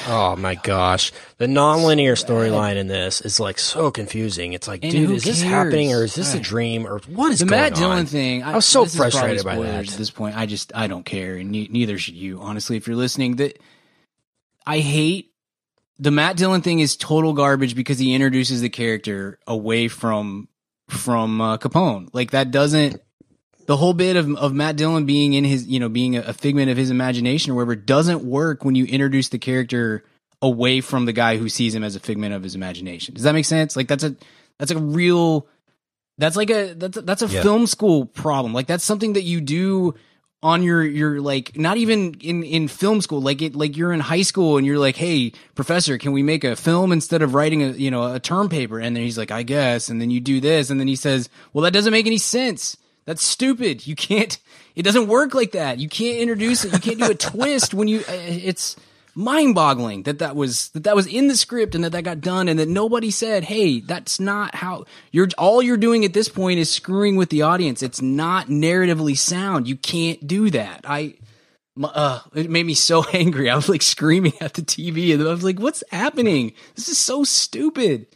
[0.08, 1.12] Oh my gosh.
[1.38, 4.52] The nonlinear storyline in this is like so confusing.
[4.52, 7.38] It's like, And dude, is this happening or is this a dream or what is
[7.40, 8.06] the going Matt Dillon on?
[8.06, 8.42] thing.
[8.42, 9.92] I was so this is probably frustrated by that.
[9.92, 12.40] At this point, I just I don't care, and ne- neither should you.
[12.40, 13.58] Honestly, if you're listening, that
[14.66, 15.32] I hate
[15.98, 20.48] the Matt Dillon thing is total garbage because he introduces the character away from
[20.88, 22.08] from uh, Capone.
[22.12, 23.00] Like that doesn't
[23.66, 26.70] the whole bit of of Matt Dillon being in his you know being a, figment
[26.70, 30.04] of his imagination or whatever doesn't work when you introduce the character
[30.42, 33.14] away from the guy who sees him as a figment of his imagination.
[33.14, 33.76] Does that make sense?
[33.76, 34.16] Like that's a
[34.58, 35.46] that's a real
[36.18, 37.42] that's like a that's a, that's a Yeah.
[37.42, 38.52] film school problem.
[38.52, 39.94] Like that's something that you do
[40.42, 43.20] on your your like not even in in film school.
[43.20, 46.44] Like it like you're in high school and you're like, "Hey, professor, can we make
[46.44, 49.30] a film instead of writing a, you know, a term paper?" And then he's like,
[49.30, 52.06] "I guess." And then you do this and then he says, "Well, that doesn't make
[52.06, 52.76] any sense.
[53.06, 53.86] That's stupid.
[53.86, 54.38] You can't
[54.74, 55.78] it doesn't work like that.
[55.78, 56.72] You can't introduce it.
[56.72, 58.76] You can't do a twist when you it's
[59.16, 62.48] mind-boggling that that was that that was in the script and that that got done
[62.48, 66.60] and that nobody said hey that's not how you're all you're doing at this point
[66.60, 71.14] is screwing with the audience it's not narratively sound you can't do that i
[71.82, 75.30] uh, it made me so angry i was like screaming at the tv and i
[75.30, 78.06] was like what's happening this is so stupid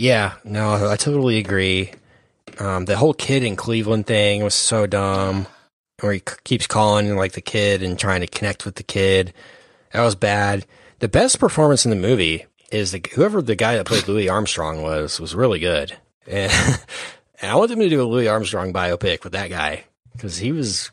[0.00, 1.92] Yeah, no, I totally agree.
[2.58, 5.46] Um, the whole kid in Cleveland thing was so dumb.
[6.00, 9.34] Where he c- keeps calling like the kid and trying to connect with the kid.
[9.92, 10.64] That was bad.
[11.00, 14.80] The best performance in the movie is the whoever the guy that played Louis Armstrong
[14.80, 15.98] was was really good.
[16.26, 16.50] And,
[17.42, 20.50] and I want them to do a Louis Armstrong biopic with that guy because he
[20.50, 20.90] was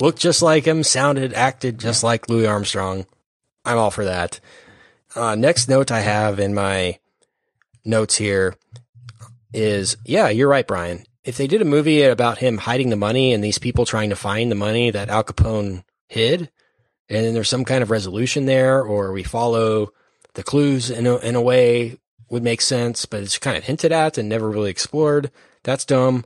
[0.00, 3.06] looked just like him, sounded, acted just like Louis Armstrong.
[3.64, 4.38] I'm all for that.
[5.16, 6.98] Uh, next note I have in my
[7.84, 8.56] notes here
[9.52, 11.04] is yeah, you're right, Brian.
[11.24, 14.16] If they did a movie about him hiding the money and these people trying to
[14.16, 16.50] find the money that Al Capone hid,
[17.08, 19.92] and then there's some kind of resolution there, or we follow
[20.34, 21.98] the clues in a, in a way
[22.30, 25.30] would make sense, but it's kind of hinted at and never really explored.
[25.64, 26.24] That's dumb.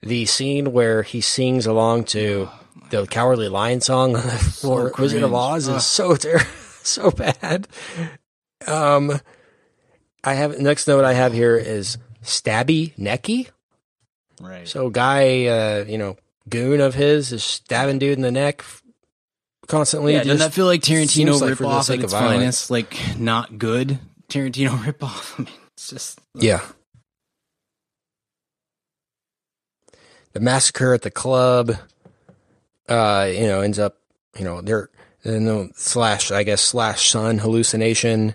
[0.00, 2.48] The scene where he sings along to
[2.90, 5.34] the Cowardly Lion song on the floor, Wizard of.
[5.34, 6.38] Oz, is so ter-
[6.82, 7.68] so bad.
[8.66, 9.20] Um,
[10.24, 13.48] I have next note I have here is stabby necky.
[14.40, 16.16] right So guy, uh, you know,
[16.48, 18.64] goon of his is stabbing dude in the neck
[19.68, 20.14] constantly.
[20.14, 22.38] yeah, doesn't that feel like Tarantino like for the ripoff sake at of its violence.
[22.38, 22.70] finest?
[22.70, 23.98] Like not good
[24.28, 25.38] Tarantino ripoff.
[25.38, 26.62] I mean, it's just Yeah.
[30.32, 31.72] The massacre at the club,
[32.88, 33.96] uh, you know, ends up,
[34.36, 34.90] you know, they're
[35.24, 38.34] and the slash I guess slash sun hallucination.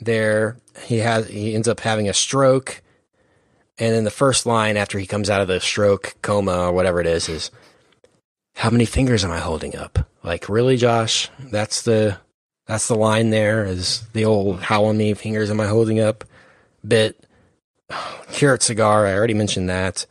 [0.00, 2.82] There, he has he ends up having a stroke,
[3.78, 7.00] and then the first line after he comes out of the stroke coma or whatever
[7.00, 7.50] it is is,
[8.56, 11.28] "How many fingers am I holding up?" Like really, Josh?
[11.38, 12.18] That's the
[12.66, 13.30] that's the line.
[13.30, 16.24] There is the old "How many fingers am I holding up?"
[16.86, 17.24] bit.
[18.32, 19.06] Carrot cigar.
[19.06, 20.06] I already mentioned that.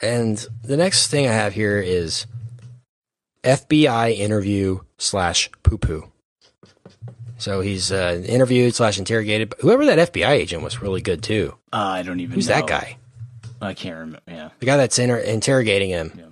[0.00, 2.26] And the next thing I have here is
[3.42, 6.12] FBI interview slash poo poo.
[7.38, 9.50] So he's uh, interviewed slash interrogated.
[9.50, 11.54] But Whoever that FBI agent was really good too.
[11.72, 12.34] Uh, I don't even.
[12.34, 12.54] Who's know.
[12.56, 12.96] that guy?
[13.60, 14.20] I can't remember.
[14.26, 14.50] Yeah.
[14.58, 16.12] The guy that's inter- interrogating him.
[16.16, 16.24] Yeah.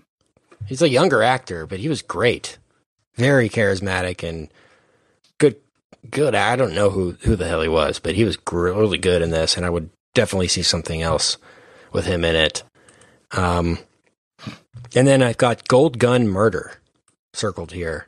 [0.67, 2.59] He's a younger actor, but he was great.
[3.17, 4.49] Very charismatic and
[5.39, 5.57] good.
[6.11, 6.35] Good.
[6.35, 9.31] I don't know who who the hell he was, but he was really good in
[9.31, 11.37] this, and I would definitely see something else
[11.93, 12.63] with him in it.
[13.33, 13.79] Um,
[14.95, 16.81] and then I've got Gold Gun Murder
[17.33, 18.07] circled here,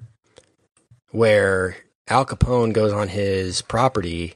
[1.10, 1.76] where
[2.08, 4.34] Al Capone goes on his property,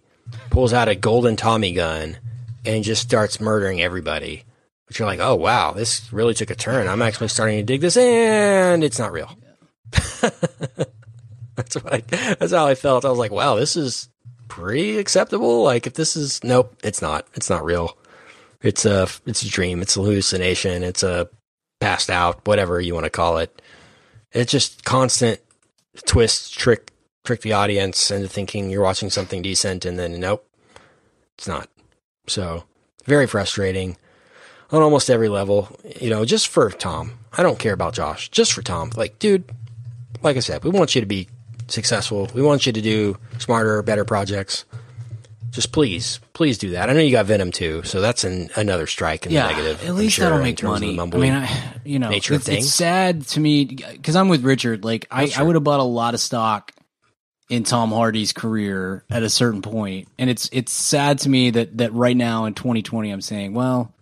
[0.51, 2.19] pulls out a golden Tommy gun,
[2.65, 4.45] and just starts murdering everybody.
[4.87, 6.89] But you're like, oh wow, this really took a turn.
[6.89, 9.31] I'm actually starting to dig this, and it's not real.
[9.91, 12.01] that's what I,
[12.35, 13.05] that's how I felt.
[13.05, 14.09] I was like, wow, this is
[14.49, 15.63] pretty acceptable.
[15.63, 17.27] Like if this is nope, it's not.
[17.35, 17.97] It's not real.
[18.63, 19.81] It's a it's a dream.
[19.81, 20.83] It's a hallucination.
[20.83, 21.29] It's a
[21.81, 23.63] passed out, whatever you want to call it.
[24.33, 25.41] It's just constant
[26.05, 26.93] twist, trick,
[27.25, 30.47] trick the audience into thinking you're watching something decent, and then nope,
[31.37, 31.69] it's not.
[32.27, 32.65] So
[33.05, 33.97] very frustrating
[34.71, 35.69] on almost every level.
[36.01, 37.13] You know, just for Tom.
[37.33, 38.29] I don't care about Josh.
[38.31, 38.91] Just for Tom.
[38.97, 39.45] Like, dude,
[40.23, 41.29] like I said, we want you to be
[41.69, 42.29] successful.
[42.35, 44.65] We want you to do smarter, better projects.
[45.51, 46.89] Just please, please do that.
[46.89, 49.85] I know you got Venom too, so that's an, another strike in yeah, the negative.
[49.85, 51.13] At least sure, that'll make terms of the money.
[51.13, 54.45] I mean, I, you know, nature of it's, it's sad to me because I'm with
[54.45, 54.85] Richard.
[54.85, 56.73] Like, I, That's I would have bought a lot of stock
[57.51, 61.77] in Tom Hardy's career at a certain point, and it's it's sad to me that
[61.79, 63.93] that right now in 2020, I'm saying, well,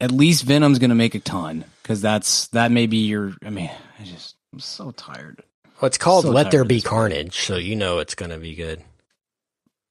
[0.00, 3.34] at least Venom's going to make a ton because that's that may be your.
[3.44, 3.70] I mean,
[4.00, 5.42] I just I'm so tired.
[5.80, 6.80] Well, it's called So Let There Be.
[6.80, 8.82] Carnage, so you know it's going to be good.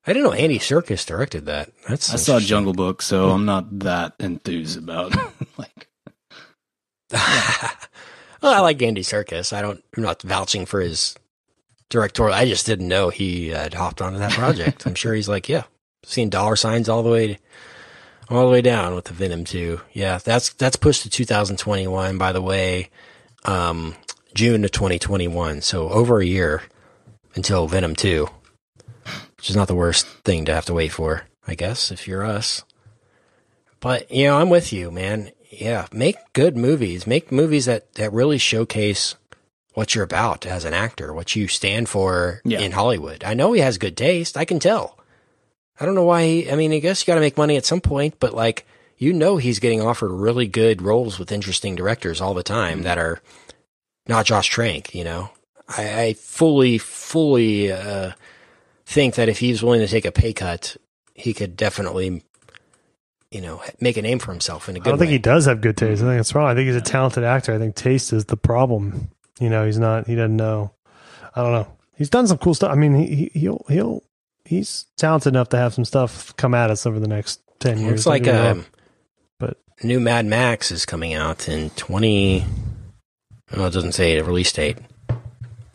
[0.07, 1.71] I didn't know Andy Serkis directed that.
[1.87, 2.39] That's I saw.
[2.39, 5.15] Jungle Book, so I'm not that enthused about
[5.57, 5.87] like.
[7.11, 9.53] well, I like Andy Serkis.
[9.53, 9.83] I don't.
[9.95, 11.15] I'm not vouching for his
[11.91, 12.35] directorial.
[12.35, 14.87] I just didn't know he had hopped onto that project.
[14.87, 15.63] I'm sure he's like, yeah,
[16.03, 17.37] seen dollar signs all the way,
[18.29, 19.81] all the way down with the Venom two.
[19.93, 22.17] Yeah, that's that's pushed to 2021.
[22.17, 22.89] By the way,
[23.45, 23.95] um,
[24.33, 25.61] June of 2021.
[25.61, 26.63] So over a year
[27.35, 28.27] until Venom two,
[29.37, 31.27] which is not the worst thing to have to wait for.
[31.45, 32.63] I guess if you're us.
[33.79, 35.31] But you know, I'm with you, man.
[35.49, 37.05] Yeah, make good movies.
[37.05, 39.15] Make movies that that really showcase
[39.73, 42.59] what you're about as an actor, what you stand for Yeah.
[42.59, 43.23] in Hollywood.
[43.23, 44.35] I know he has good taste.
[44.37, 44.97] I can tell.
[45.79, 46.25] I don't know why.
[46.25, 48.65] He, I mean, I guess you got to make money at some point, but like
[48.97, 52.99] you know, he's getting offered really good roles with interesting directors all the time that
[52.99, 53.19] are
[54.07, 54.93] not Josh Trank.
[54.93, 55.29] You know,
[55.67, 58.11] I, I fully, fully uh,
[58.85, 60.77] think that if he's willing to take a pay cut,
[61.15, 62.21] he could definitely,
[63.31, 65.13] you know, make a name for himself in a good I don't think way.
[65.13, 66.03] he does have good taste.
[66.03, 66.47] I think that's wrong.
[66.47, 67.55] I think he's a talented actor.
[67.55, 69.09] I think taste is the problem.
[69.41, 70.07] You know, he's not.
[70.07, 70.71] He doesn't know.
[71.35, 71.67] I don't know.
[71.97, 72.71] He's done some cool stuff.
[72.71, 74.03] I mean, he he- he'll he'll
[74.45, 77.91] he's talented enough to have some stuff come at us over the next ten years.
[77.91, 78.57] Looks like get me wrong.
[78.59, 78.65] um,
[79.39, 82.45] but new Mad Max is coming out in twenty.
[83.55, 84.77] Well, it doesn't say a release date,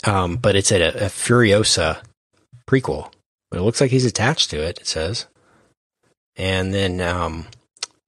[0.04, 1.98] um, but it's a, a Furiosa
[2.66, 3.12] prequel.
[3.50, 4.78] But it looks like he's attached to it.
[4.78, 5.26] It says,
[6.36, 7.46] and then um,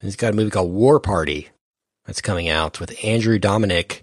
[0.00, 1.48] he's got a movie called War Party
[2.06, 4.00] that's coming out with Andrew Dominik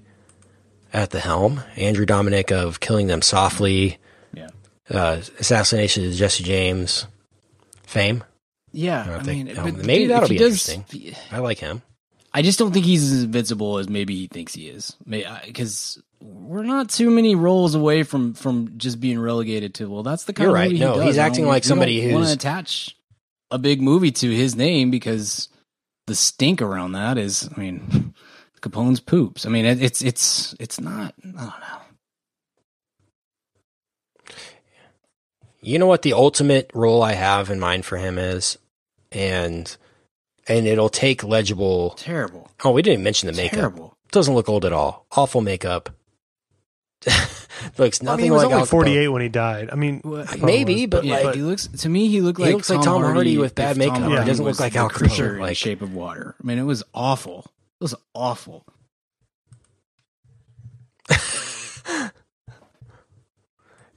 [0.96, 1.62] at the helm.
[1.76, 3.98] Andrew Dominik of Killing Them Softly,
[4.34, 4.48] Yeah.
[4.90, 7.06] uh, Assassination of Jesse James,
[7.84, 8.24] fame.
[8.72, 11.16] Yeah, I I, think- mean, um, maybe dude, that'll be does- interesting.
[11.32, 11.82] I like him.
[12.34, 14.94] I just don't think he's as invincible as maybe he thinks he is.
[15.08, 19.90] Because we're not too many roles away from from just being relegated to.
[19.90, 20.72] Well, that's the kind You're of right.
[20.72, 21.06] movie No, he does.
[21.08, 22.94] he's acting like somebody don't wanna attach
[23.52, 25.48] a big movie to his name because
[26.08, 27.48] the stink around that is.
[27.56, 28.14] I mean,
[28.62, 29.46] Capone's poops.
[29.46, 31.14] I mean, it, it's it's it's not.
[31.24, 31.82] I don't know.
[35.62, 38.58] You know what the ultimate role I have in mind for him is,
[39.12, 39.76] and
[40.48, 41.92] and it'll take legible.
[41.98, 42.52] Terrible.
[42.64, 43.60] Oh, we didn't even mention the makeup.
[43.60, 43.98] Terrible.
[44.12, 45.08] Doesn't look old at all.
[45.12, 45.90] Awful makeup.
[47.78, 48.70] Looks I nothing mean, he was like only Al Capone.
[48.70, 49.70] forty eight when he died.
[49.72, 50.02] I mean,
[50.42, 52.08] maybe, was, but yeah, like- he looks to me.
[52.10, 54.00] He looked He like looks like Tom Hardy with bad makeup.
[54.00, 56.36] Tom He doesn't look like Al Capone, in like- Shape of Water.
[56.42, 57.46] I mean, it was awful.
[57.80, 58.66] It was awful.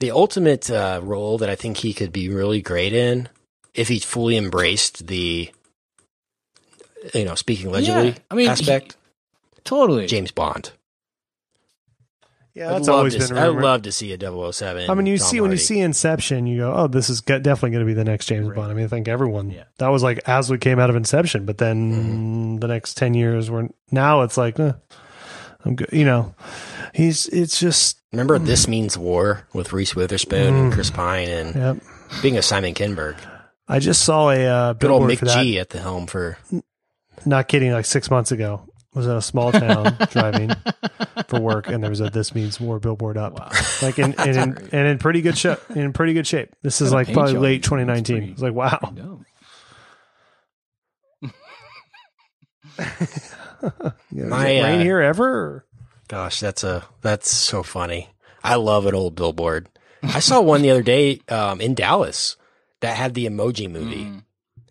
[0.00, 3.28] The ultimate uh, role that I think he could be really great in,
[3.74, 5.50] if he fully embraced the,
[7.14, 8.96] you know, speaking legibly Yeah, I mean, aspect,
[9.64, 10.06] Totally.
[10.06, 10.70] James Bond.
[12.54, 14.18] Yeah, that's always to, been I'd love to see a
[14.52, 14.90] 007.
[14.90, 17.70] I mean, you Tom see when you see Inception, you go, "Oh, this is definitely
[17.70, 18.56] going to be the next James Right.
[18.56, 19.64] Bond." I mean, I think everyone Yeah.
[19.78, 22.56] that was like as we came out of Inception, but then Mm-hmm.
[22.56, 24.72] the next ten years were now it's like, eh,
[25.64, 25.90] I'm good.
[25.92, 26.34] You know,
[26.94, 31.74] he's it's just Remember This Means War with Reese Witherspoon and Chris Pine and yeah.
[32.22, 33.16] being a Simon Kinberg.
[33.68, 35.42] I just saw a uh, Good old billboard Mick.
[35.42, 36.38] G at the helm for
[37.26, 37.70] Not kidding.
[37.72, 38.62] Like six months ago,
[38.94, 40.50] was in a small town driving
[41.28, 43.38] for work, and there was a "This Means War" billboard up.
[43.82, 45.58] Like in and in, and in pretty good shape.
[45.74, 46.54] In pretty good shape.
[46.62, 47.42] This is like probably job.
[47.42, 48.22] late 2019.
[48.30, 48.78] It's like wow.
[48.94, 49.24] Dope.
[54.12, 55.66] Yeah, My, is it rain uh, here ever?
[56.06, 58.08] Gosh, that's a that's so funny.
[58.42, 59.68] I love an old billboard.
[60.02, 62.36] I saw one the other day um, in Dallas
[62.80, 64.12] that had the Emoji Movie.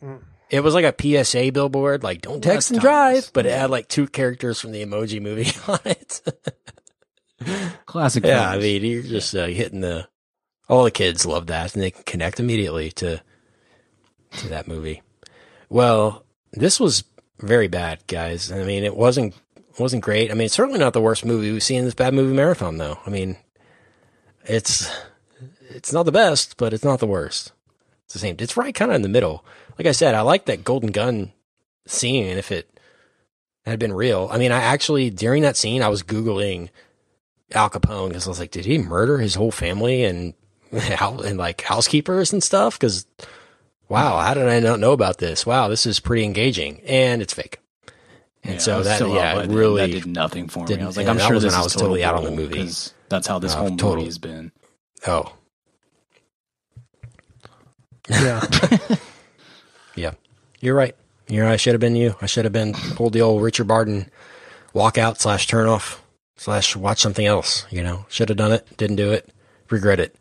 [0.01, 0.21] Mm.
[0.49, 3.87] It was like a PSA billboard, like "Don't text and drive," but it had like
[3.87, 6.21] two characters from the Emoji Movie on it.
[7.85, 8.23] Classic.
[8.25, 10.07] yeah, I mean, you're just uh, hitting the.
[10.69, 13.21] All the kids love that, and they can connect immediately to
[14.37, 15.01] to that movie.
[15.69, 17.03] Well, this was
[17.39, 18.51] very bad, guys.
[18.51, 19.33] I mean, it wasn't
[19.79, 20.31] wasn't great.
[20.31, 22.77] I mean, it's certainly not the worst movie we've seen in this bad movie marathon,
[22.77, 22.99] though.
[23.05, 23.37] I mean,
[24.45, 24.89] it's
[25.69, 27.51] it's not the best, but it's not the worst.
[28.05, 28.37] It's the same.
[28.39, 29.45] It's right kind of in the middle.
[29.77, 31.31] Like I said, I like that Golden Gun
[31.85, 32.25] scene.
[32.37, 32.67] If it
[33.65, 36.69] had been real, I mean, I actually during that scene, I was googling
[37.53, 40.33] Al Capone because I was like, did he murder his whole family and
[40.77, 42.79] how and like housekeepers and stuff?
[42.79, 43.05] Because
[43.89, 45.45] wow, how did I not know about this?
[45.45, 47.59] Wow, this is pretty engaging, and it's fake.
[48.43, 50.65] And Yeah, so that so yeah, it really that did nothing for me.
[50.67, 52.31] didn't- I was like, I'm sure was this when I was totally out on the
[52.31, 52.69] movie.
[53.09, 53.95] That's how this Uh, whole total.
[53.97, 54.51] movie has been.
[55.07, 55.33] oh
[58.09, 58.41] Yeah.
[59.97, 60.13] yeah,
[60.59, 60.95] you're right.
[61.27, 61.53] You're right.
[61.53, 62.15] I should have been you.
[62.21, 64.09] I should have been pulled the old Richard Barton
[64.73, 66.01] walkout slash turn off
[66.37, 67.65] slash watch something else.
[67.69, 68.65] You know, should have done it.
[68.77, 69.29] Didn't do it.
[69.69, 70.15] Regret it.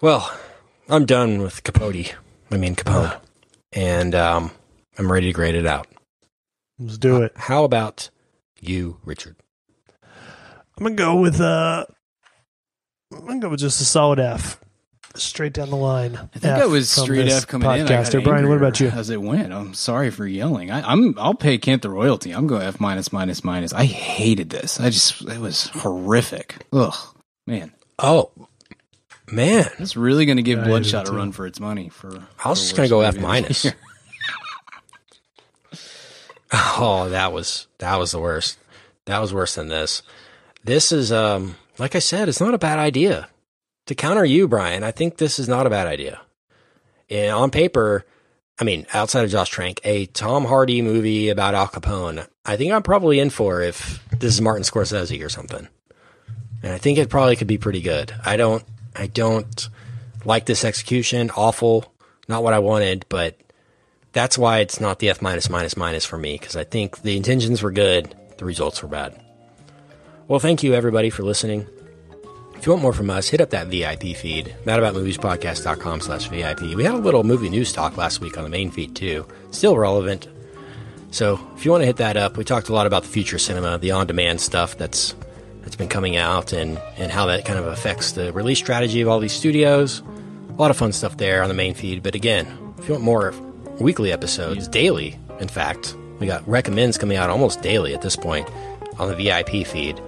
[0.00, 0.32] Well,
[0.88, 2.14] I'm done with Capote.
[2.50, 3.18] I mean Capone,
[3.72, 4.50] and um,
[4.98, 5.86] I'm ready to grade it out.
[6.78, 7.32] Let's do it.
[7.34, 8.10] How about
[8.60, 9.36] you, Richard?
[10.76, 11.86] I'm gonna go with uh
[13.12, 14.60] I'm gonna go with just a solid F.
[15.14, 16.16] Straight down the line.
[16.34, 17.86] I think I was straight F coming in.
[17.90, 18.02] I.
[18.20, 18.88] Brian, what about you?
[18.88, 20.70] As it went, I'm sorry for yelling.
[20.70, 22.32] I, I'm I'll pay Kent the royalty.
[22.32, 23.72] I'm going F minus minus minus.
[23.72, 24.80] I hated this.
[24.80, 26.56] I just it was horrific.
[26.72, 26.94] Ugh,
[27.46, 28.30] man, Oh,
[29.30, 29.66] man.
[29.78, 31.88] it's really going to give I hated Bloodshot a run for its money.
[31.90, 32.08] For
[32.44, 33.66] I was for just going to go F movie of the minus.
[36.54, 38.58] Oh, that was that was the worst.
[39.06, 40.02] That was worse than this.
[40.64, 43.28] This is um like I said, it's not a bad idea.
[43.86, 46.20] To counter you, Brian, I think this is not a bad idea.
[47.10, 48.06] And on paper,
[48.58, 52.72] I mean, outside of Josh Trank, a Tom Hardy movie about Al Capone, I think
[52.72, 55.68] I'm probably in for if this is Martin Scorsese or something.
[56.62, 58.14] And I think it probably could be pretty good.
[58.24, 58.64] I don't
[58.94, 59.68] I don't
[60.24, 61.92] like this execution, awful,
[62.28, 63.36] not what I wanted, but
[64.12, 67.16] that's why it's not the F minus minus minus for me because I think the
[67.16, 69.20] intentions were good, the results were bad.
[70.28, 71.66] Well, thank you everybody for listening.
[72.62, 76.76] If you want more from us, hit up that VIP feed, madaboutmoviespodcast.com slash VIP.
[76.76, 79.26] We had a little movie news talk last week on the main feed too.
[79.50, 80.28] Still relevant.
[81.10, 83.40] So if you want to hit that up, we talked a lot about the future
[83.40, 85.16] cinema, the on-demand stuff that's
[85.62, 89.08] that's been coming out and, and how that kind of affects the release strategy of
[89.08, 90.00] all these studios.
[90.50, 92.00] A lot of fun stuff there on the main feed.
[92.00, 92.46] But again,
[92.78, 93.34] if you want more
[93.80, 98.48] weekly episodes, daily, in fact, we got recommends coming out almost daily at this point
[99.00, 100.00] on the VIP feed.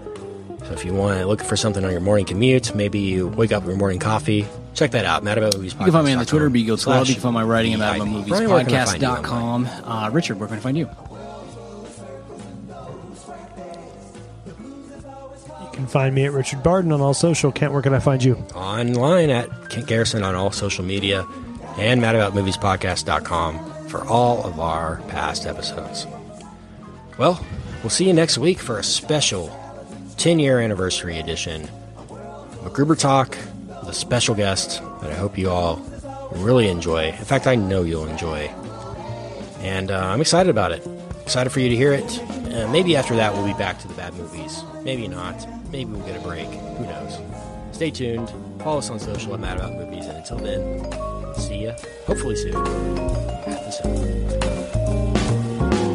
[0.67, 3.53] So if you want to look for something on your morning commute, maybe you wake
[3.53, 5.23] up with your morning coffee, check that out.
[5.23, 5.75] Mad About Movies.
[5.75, 7.07] You can find me on the Twitter, Beagle Twelve.
[7.09, 8.09] You can find my writing at VIP.
[8.09, 8.25] MadAboutMoviesPodcast.com.
[8.29, 9.67] Brian, where can I find you online?
[9.85, 10.89] Uh, Richard, where can I find you?
[15.63, 17.53] You can find me at Richard Barden on all social.
[17.53, 18.35] Kent, where can I find you?
[18.55, 21.27] online at Kent Garrison on all social media
[21.79, 26.07] and madaboutmoviespodcast.com for all of our past episodes.
[27.19, 27.45] Well,
[27.83, 29.49] we'll see you next week for a special
[30.17, 31.69] 10 year anniversary edition
[32.63, 33.37] MacGruber Talk
[33.81, 35.77] with a special guest that I hope you all
[36.33, 37.09] really enjoy.
[37.09, 38.47] In fact, I know you'll enjoy.
[39.61, 40.87] And uh, I'm excited about it.
[41.23, 42.21] Excited for you to hear it.
[42.53, 44.63] Uh, maybe after that, we'll be back to the bad movies.
[44.83, 45.47] Maybe not.
[45.71, 46.47] Maybe we'll get a break.
[46.47, 47.19] Who knows?
[47.73, 48.33] Stay tuned.
[48.61, 50.07] Follow us on social at Mad About Movies.
[50.07, 51.75] And until then, see ya.
[52.07, 52.55] Hopefully soon.
[52.57, 54.44] At the.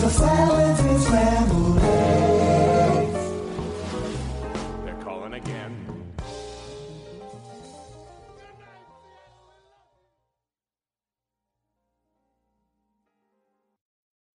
[0.00, 0.08] The
[0.80, 1.77] and scrambled